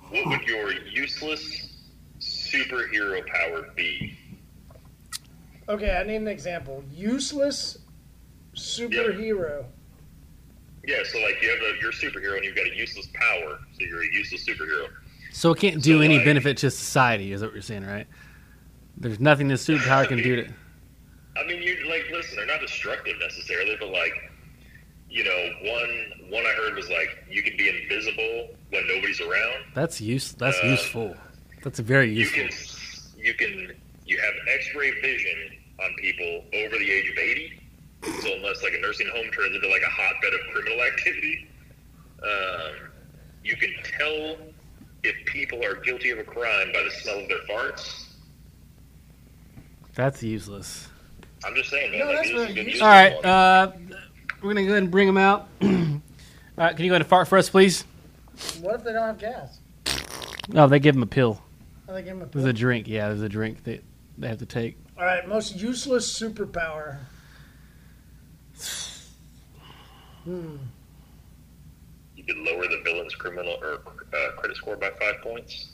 [0.10, 1.78] What would your useless
[2.20, 4.18] superhero power be?
[5.68, 6.84] Okay, I need an example.
[6.91, 7.80] Useless
[8.55, 9.66] superhero.
[10.86, 13.60] Yeah, so like you have a you're a superhero and you've got a useless power,
[13.74, 14.88] so you're a useless superhero.
[15.32, 18.08] So it can't do So, any like- benefit to society, is what you're saying, right?
[18.98, 20.54] There's nothing this superpower can do to.
[21.38, 22.36] I mean, you like listen.
[22.36, 24.12] They're not destructive necessarily, but like,
[25.10, 29.64] you know, one one I heard was like you can be invisible when nobody's around.
[29.74, 30.34] That's use.
[30.34, 31.16] That's Uh, useful.
[31.64, 32.48] That's very You useful.
[33.16, 33.74] can you can
[34.06, 35.38] you have X-ray vision
[35.82, 37.54] on people over the age of eighty.
[38.22, 41.48] So unless like a nursing home turns into like a hotbed of criminal activity,
[42.24, 42.90] um,
[43.46, 44.38] you can tell
[45.04, 48.06] if people are guilty of a crime by the smell of their farts.
[49.95, 50.88] That's useless.
[51.43, 52.00] I'm just saying, man.
[52.00, 52.88] No, like, that's these are very good useful.
[52.88, 53.72] All right, uh,
[54.41, 55.47] we're gonna go ahead and bring them out.
[55.62, 55.70] All
[56.58, 57.86] right, can you go ahead and fart for us, please?
[58.62, 59.60] What if they don't have gas?
[60.56, 61.41] Oh, they give them a pill.
[61.88, 62.41] Are they give 'em a pill.
[62.41, 62.88] There's a drink.
[62.88, 63.84] Yeah, there's a drink that
[64.18, 64.78] they have to take.
[64.97, 66.97] All right, most useless superpower.
[70.26, 70.58] Hmm.
[72.16, 73.80] you could lower the villain's criminal or
[74.14, 75.68] uh, credit score by five points.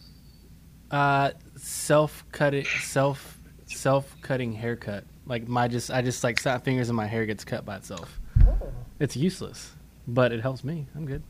[0.92, 5.04] Uh, self cutting, self self cutting haircut.
[5.26, 8.20] Like my just, I just like snap fingers and my hair gets cut by itself.
[8.48, 8.56] Oh,
[9.00, 9.72] It's useless,
[10.08, 10.86] but it helps me.
[10.96, 11.24] I'm good.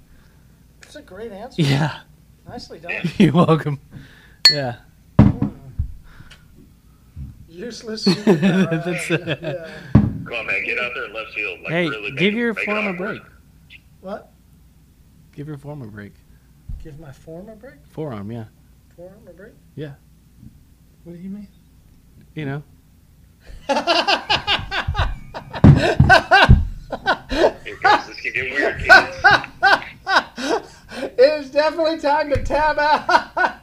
[0.82, 1.62] that's a great answer.
[1.62, 1.99] Yeah,
[2.47, 3.10] Nicely done.
[3.18, 3.80] you're welcome.
[4.51, 4.76] Yeah.
[7.47, 8.84] Useless superpower.
[8.86, 9.70] That's, yeah.
[9.93, 11.62] Come on, man, get out there in left field.
[11.62, 12.97] Like, Hey, really give it- your form a awkward.
[12.97, 13.22] break.
[14.01, 14.32] What?
[15.32, 16.14] Give your form a break.
[16.86, 17.74] Give my forearm a break?
[17.90, 18.46] Forearm, yeah.
[18.96, 19.54] Forearm a break?
[19.74, 19.94] Yeah.
[21.04, 21.48] What do you mean?
[22.36, 22.64] You know.
[31.18, 33.60] It is definitely time to tab out.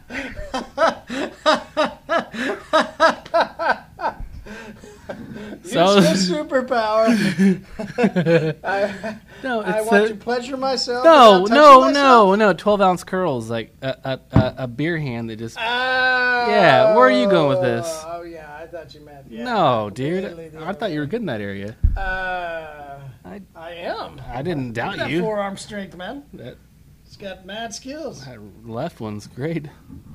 [5.64, 7.08] So- Your superpower.
[8.64, 11.04] I, no, I want the- to pleasure myself.
[11.04, 12.52] no, no, touching no, no.
[12.52, 13.96] Twelve ounce curls, like a
[14.32, 15.56] a, a, a beer hand that just.
[15.58, 17.86] Oh, Yeah, where are you going with this?
[18.06, 19.26] Oh yeah, I thought you meant.
[19.30, 20.24] Yeah, no, dude.
[20.24, 21.76] completely the I thought you were good in that area.
[21.96, 24.20] Uh, I- I am.
[24.28, 25.20] I didn't Look doubt that you.
[25.20, 26.24] forearm strength, man.
[26.34, 26.56] That,
[27.06, 28.24] It's got mad skills.
[28.26, 29.66] that left one's great.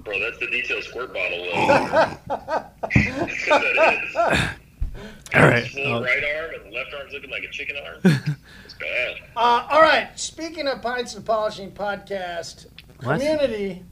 [0.04, 1.46] Bro, that's the detail squirt bottle.
[2.94, 4.16] That's what that is.
[5.36, 5.68] All right.
[5.68, 8.38] Full Oh, right arm and left arm's looking like a chicken arm.
[8.80, 9.30] It's bad.
[9.36, 10.10] Uh, all right.
[10.16, 12.68] Speaking of pints and polishing podcast
[13.04, 13.20] What?
[13.20, 13.84] community,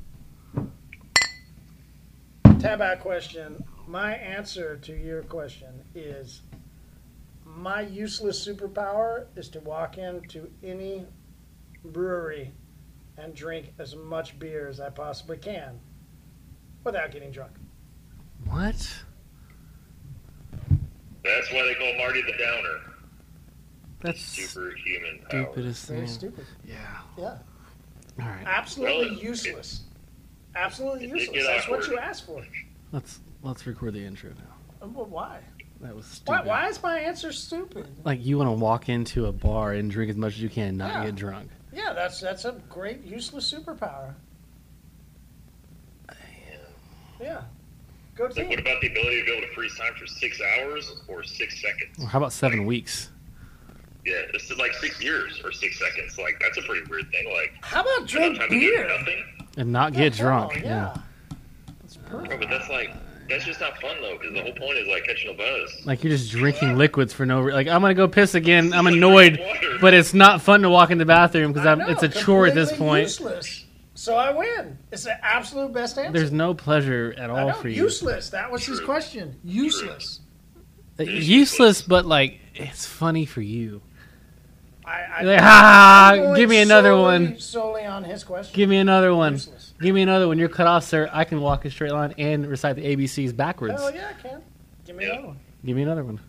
[2.60, 3.64] tab out question.
[3.88, 6.42] My answer to your question is
[7.46, 11.06] my useless superpower is to walk into any
[11.86, 12.52] brewery
[13.18, 15.80] and drink as much beer as I possibly can
[16.84, 17.52] without getting drunk.
[18.46, 18.76] what?
[21.24, 22.95] That's why they call Marty the Downer.
[24.06, 25.44] That's Superhuman power.
[25.44, 26.08] stupidest Very thing.
[26.10, 26.46] stupid.
[26.66, 26.76] Yeah.
[27.18, 27.24] Yeah.
[28.22, 28.44] All right.
[28.46, 29.82] Absolutely Well, it- useless.
[30.56, 31.44] Absolutely it did useless.
[31.44, 32.46] get That's what you asked for.
[32.92, 34.86] Let's let's record the intro now.
[34.86, 35.40] Uh, Well, why?
[35.82, 36.46] That was stupid.
[36.46, 37.88] why is my answer stupid?
[38.06, 40.70] Like you want to walk into a bar and drink as much as you can,
[40.70, 41.06] and not Yeah.
[41.06, 41.50] get drunk.
[41.74, 44.14] Yeah, that's that's a great useless superpower.
[47.20, 47.42] Yeah.
[48.16, 50.90] Go Like, what about the ability to be able to freeze time for six hours
[51.08, 51.98] or six seconds?
[52.00, 53.10] Or how about seven weeks?
[54.06, 56.18] Yeah, this is like six years or six seconds.
[56.18, 57.26] Like, that's a pretty weird thing.
[57.34, 58.98] Like, How about drink time to do beer?
[59.58, 60.64] And not Yeah, get hell, drunk.
[60.64, 60.96] Yeah.
[61.82, 62.42] That's Bro, perfect.
[62.42, 62.94] but that's like,
[63.30, 65.82] that's just not fun though, because the whole point is like catching a buzz.
[65.86, 67.42] Like you're just drinking liquids for no.
[67.42, 68.72] Re- like I'm gonna go piss again.
[68.74, 69.42] I'm annoyed,
[69.82, 71.80] but it's not fun to walk in the bathroom because I I'm.
[71.80, 73.06] know, It's a chore at this point.
[73.08, 73.66] Useless.
[73.96, 74.78] So I win.
[74.92, 76.12] It's the absolute best answer.
[76.12, 77.82] There's no pleasure at all know, for you.
[77.82, 78.30] useless.
[78.30, 79.40] That was his question.
[79.44, 80.20] Useless.
[81.00, 83.82] Uh, Useless, but like it's funny for you.
[84.86, 86.12] I, I like, ha!
[86.14, 87.40] I'm Give me another solely- one.
[87.40, 88.56] Solely on his question.
[88.56, 89.34] Give me another one.
[89.34, 89.74] Useless.
[89.82, 90.38] Give me another one.
[90.38, 91.10] You're cut off, sir.
[91.12, 93.76] I can walk a straight line and recite the ABCs backwards.
[93.78, 94.42] Oh yeah, I can.
[94.86, 95.14] Give me Yeah.
[95.14, 95.40] another one.
[95.66, 96.20] Give me another one.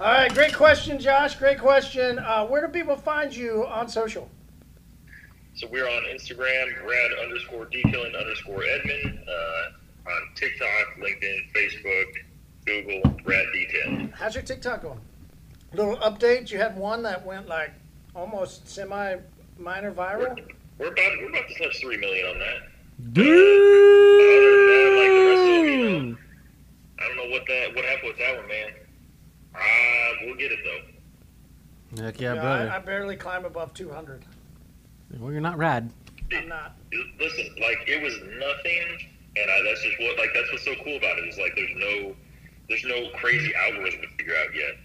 [0.00, 1.36] All right, great question, Josh.
[1.36, 2.18] Great question.
[2.18, 4.28] Uh, where do people find you on social?
[5.54, 10.68] So we're on Instagram, Brad underscore detailing underscore Edmund, uh, on TikTok,
[10.98, 12.04] LinkedIn, Facebook,
[12.66, 14.12] Google, Brad Detailing.
[14.14, 15.00] How's your TikTok going?
[15.72, 16.50] Little update.
[16.50, 17.72] You had one that went like
[18.14, 19.16] almost semi
[19.58, 20.38] minor We're, viral.
[20.78, 23.12] we're about we're about to touch three million on that.
[23.12, 23.26] Dude.
[26.98, 28.68] I don't know what that what happened with that one, man.
[29.54, 29.58] Uh,
[30.24, 32.02] we'll get it though.
[32.04, 32.70] Heck yeah, Yeah, brother.
[32.70, 34.24] I, I barely climb above 200.
[35.18, 35.90] well, you're not rad.
[36.32, 36.76] I'm not.
[37.20, 40.96] Listen, like it was nothing, and I, that's just what like that's what's so cool
[40.96, 42.14] about it is like there's no
[42.68, 44.76] there's no crazy algorithm to figure out yet.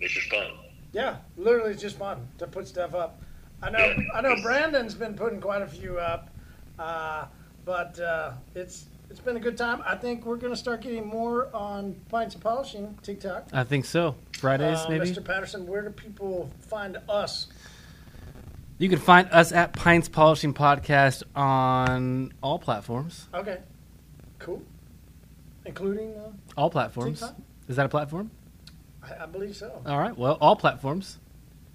[0.00, 0.46] It's just fun.
[0.92, 3.20] Yeah, literally it's just fun to put stuff up.
[3.62, 3.78] I know.
[3.78, 3.96] Yeah.
[4.14, 4.36] I know.
[4.42, 6.30] Brandon's been putting quite a few up,
[6.78, 7.26] uh,
[7.64, 9.82] but uh, it's it's been a good time.
[9.84, 13.48] I think we're going to start getting more on pints and polishing TikTok.
[13.52, 14.14] I think so.
[14.38, 15.06] Fridays, Uh, maybe.
[15.10, 15.24] Mr.
[15.24, 17.48] Patterson, where do people find us?
[18.76, 23.26] You can find us at Pints Polishing Podcast on all platforms.
[23.34, 23.58] Okay,
[24.38, 24.62] cool.
[25.66, 27.18] Including, uh, All platforms.
[27.20, 27.36] TikTok?
[27.66, 28.30] Is that a platform?
[29.18, 29.82] I, I believe so.
[29.86, 30.16] All right.
[30.16, 31.18] Well, all platforms.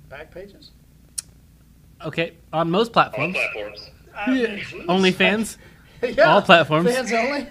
[0.10, 0.72] Back pages.
[2.06, 2.34] Okay.
[2.52, 3.36] On most platforms.
[3.36, 3.80] All platforms.
[3.80, 3.90] platforms.
[4.16, 4.84] I mean, Yeah.
[4.94, 5.58] OnlyFans.
[6.18, 6.92] yeah, all platforms.
[6.94, 7.48] Fans only.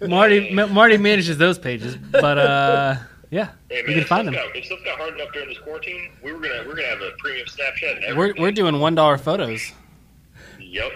[0.08, 2.96] Marty Ma- Marty manages those pages, but uh,
[3.30, 4.34] yeah, Hey you can if find them.
[4.34, 7.02] got, if stuff got hard enough during this quarantine, we were gonna we're gonna have
[7.02, 8.08] a premium Snapchat.
[8.08, 9.72] And We're we're doing one dollar photos.
[10.58, 10.92] Yep.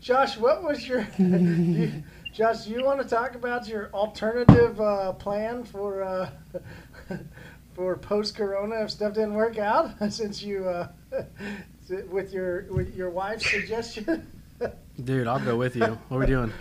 [0.00, 1.06] Josh, what was your?
[1.18, 2.02] you,
[2.34, 6.30] Josh, you want to talk about your alternative uh, plan for uh,
[7.74, 10.88] for post Corona if stuff didn't work out since you uh,
[12.10, 14.26] with your with your wife's suggestion?
[15.04, 15.96] Dude, I'll go with you.
[16.08, 16.52] What are we doing?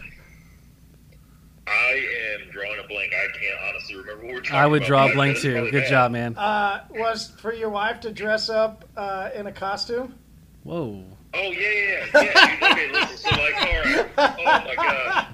[1.65, 3.11] I am drawing a blank.
[3.15, 5.71] I can't honestly remember what we're talking I would about, draw a blank too.
[5.71, 5.89] Good bad.
[5.89, 6.37] job, man.
[6.37, 10.13] Uh, was for your wife to dress up uh, in a costume?
[10.61, 11.03] Whoa.
[11.35, 12.21] Oh yeah, yeah, yeah.
[12.23, 13.17] yeah okay, listen.
[13.17, 14.09] So like, all right.
[14.17, 15.27] Oh my god,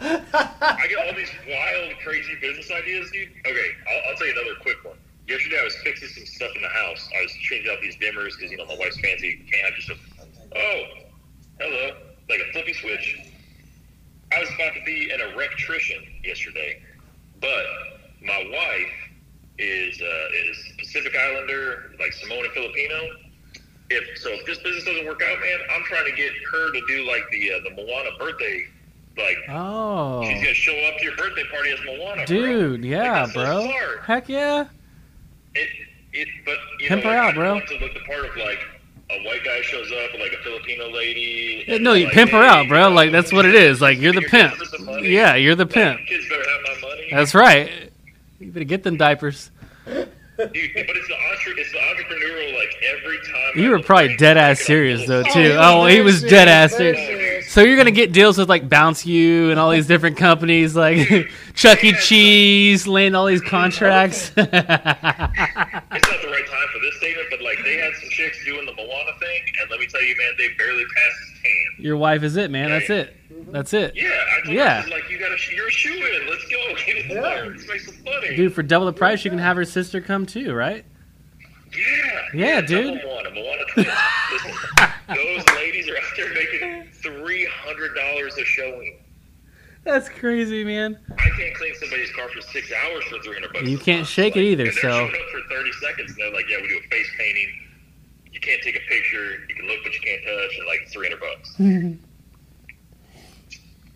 [0.62, 3.30] I get all these wild, crazy business ideas, dude.
[3.45, 4.95] Okay, I'll, I'll tell you another quick one.
[5.28, 7.10] Yesterday, I was fixing some stuff in the house.
[7.18, 9.43] I was changing out these dimmers because you know my wife's fancy.
[9.52, 9.95] Can't have just a
[10.56, 10.84] oh,
[11.60, 11.95] hello,
[12.30, 13.20] like a flippy switch.
[14.32, 16.82] I was about to be an electrician yesterday,
[17.41, 17.66] but
[18.22, 18.93] my wife
[19.58, 23.28] is uh, is Pacific Islander, like Samoan Filipino
[23.89, 26.81] if so if this business doesn't work out, man, I'm trying to get her to
[26.87, 28.65] do like the uh, the Moana birthday
[29.17, 33.25] Like Oh, she's gonna show up to your birthday party as Moana, dude, Like, yeah,
[33.25, 33.61] so bro.
[33.63, 33.99] smart.
[34.05, 34.65] Heck yeah.
[35.55, 35.67] It,
[36.13, 37.59] it, but you Pimp know, her I out, bro.
[37.59, 38.59] to look the part of like
[39.11, 41.65] a white guy shows up with like a Filipino lady.
[41.67, 42.89] Yeah, No, you like, pimp her out, bro.
[42.89, 43.81] Like that's what it is.
[43.81, 44.53] Like you're the pimp.
[44.55, 45.09] kids for some money.
[45.09, 45.99] Yeah, you're the Like, pimp.
[46.07, 47.07] Kids better have my money.
[47.11, 47.91] That's right.
[48.39, 49.49] You better get them diapers.
[49.85, 53.51] Dude, but it's the entre- it's the entrepreneurial like every time.
[53.63, 55.39] You I were probably dead ass serious little- though Oh, too.
[55.41, 57.05] he was Oh, he was serious, dead ass serious.
[57.05, 57.49] serious.
[57.51, 61.30] So you're gonna get deals with like Bounce You and all these different companies like
[61.55, 61.93] Chuck E.
[61.93, 64.32] Cheese, land all these contracts.
[64.38, 68.65] It's not the right time for this statement, but like they had some chicks doing
[68.65, 71.86] the Moana thing, and let me tell you, man, they barely passed his tan.
[71.86, 72.69] Your wife is it, man.
[72.69, 73.15] That's it.
[73.34, 73.51] Mm-hmm.
[73.51, 73.93] That's it.
[73.95, 74.82] Yeah, I told Yeah.
[74.84, 76.27] her, like you got to, you're a shoe in.
[76.30, 76.57] Let's go.
[76.86, 77.21] Get in Yeah.
[77.21, 77.45] there.
[77.51, 78.36] Let's make some money.
[78.36, 80.86] Dude, for double the price, you can have her sister come too, right?
[81.76, 83.03] Yeah, Yeah, double dude.
[83.03, 83.63] Moana, Moana.
[83.76, 84.53] Listen,
[85.07, 88.99] those ladies are out there making three hundred dollars a showing.
[89.84, 90.99] That's crazy, man.
[91.17, 93.67] I can't clean somebody's car for six hours for three hundred bucks.
[93.67, 94.09] You can't month.
[94.09, 96.11] shake it either, and so- up for thirty seconds.
[96.11, 97.49] And they're like, "Yeah, we do a face painting.
[98.32, 99.38] You can't take a picture.
[99.47, 101.99] You can look, but you can't touch, and like three hundred bucks."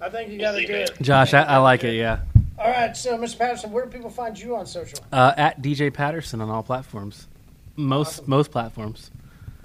[0.02, 0.82] I think you got to see, do man.
[0.84, 0.98] it.
[1.02, 1.94] Josh, I, I like it.
[1.96, 2.20] Yeah.
[2.60, 3.38] All right, so Mr.
[3.40, 5.00] Patterson, where do people find you on social?
[5.12, 7.28] Uh, at DJ Patterson on all platforms,
[7.76, 8.30] most Awesome.
[8.30, 9.12] most platforms.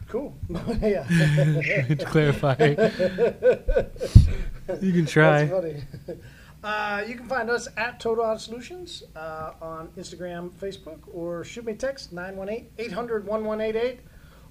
[0.09, 0.34] Cool.
[0.80, 1.04] yeah.
[1.88, 2.54] to clarify,
[4.80, 5.44] you can try.
[5.44, 5.82] That's funny.
[6.64, 11.64] Uh, you can find us at Total Auto Solutions uh, on Instagram, Facebook, or shoot
[11.64, 14.00] me a text 918 800 1188.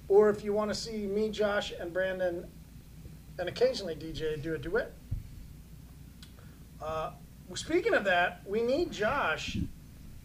[0.08, 2.46] Or if you want to see me, Josh, and Brandon,
[3.38, 4.92] and occasionally DJ do a duet.
[6.80, 7.10] Uh,
[7.54, 9.58] speaking of that, we need Josh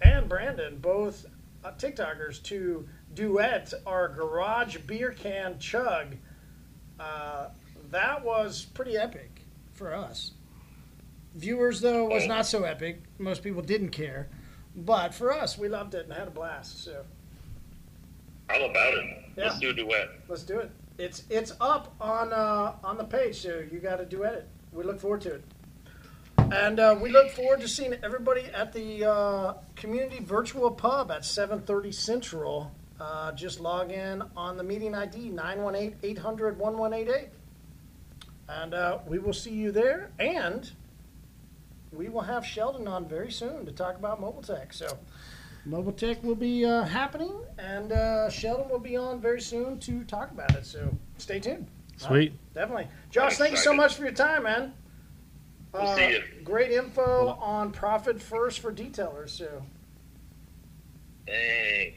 [0.02, 1.26] and Brandon, both
[1.66, 6.16] uh, TikTokers, to duet our garage beer can chug.
[7.00, 7.50] Uh,
[7.92, 9.42] that was pretty epic
[9.74, 10.32] for us.
[11.36, 13.02] Viewers, though, was not so epic.
[13.18, 14.28] Most people didn't care.
[14.76, 16.84] But for us, we loved it and had a blast.
[16.84, 17.04] So
[18.50, 19.06] I'm about it.
[19.38, 19.60] Let's Yeah.
[19.60, 20.10] do a duet.
[20.28, 20.70] let's do it.
[21.00, 24.48] It's it's up on uh, on the page, so you got to duet it.
[24.72, 25.44] We look forward to it,
[26.38, 31.22] and uh, we look forward to seeing everybody at the uh, community virtual pub at
[31.24, 32.72] 7:30 Central.
[33.04, 37.28] Uh, just log in on the meeting ID 918-800-1188,
[38.48, 40.12] and uh, we will see you there.
[40.20, 40.72] And
[41.92, 44.72] we will have Sheldon on very soon to talk about mobile tech.
[44.74, 44.98] So.
[45.66, 50.04] Mobile Tech will be uh, happening, and uh, Sheldon will be on very soon to
[50.04, 50.66] talk about it.
[50.66, 51.68] So stay tuned.
[51.96, 52.34] Sweet.
[52.54, 52.88] Definitely.
[53.12, 54.74] Josh, thank you so much for your time, man.
[55.74, 56.24] We'll Uh, see you.
[56.44, 59.30] Great info on Profit First for detailers.
[59.30, 59.64] So
[61.26, 61.96] Dang.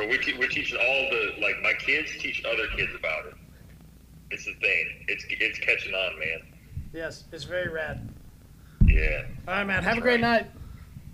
[0.00, 3.34] But we te- we're teaching all the like my kids teach other kids about it.
[4.30, 4.86] It's the thing.
[5.08, 6.40] It's it's catching on, man.
[6.94, 8.08] yes, it's very rad.
[8.86, 9.26] Yeah.
[9.46, 9.82] All right, man.
[9.82, 10.46] Have a great night.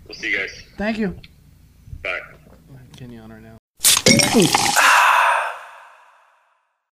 [0.07, 0.63] We'll see you guys.
[0.77, 1.19] Thank you.
[2.01, 2.21] Bye.
[2.95, 3.57] Kenny on right now.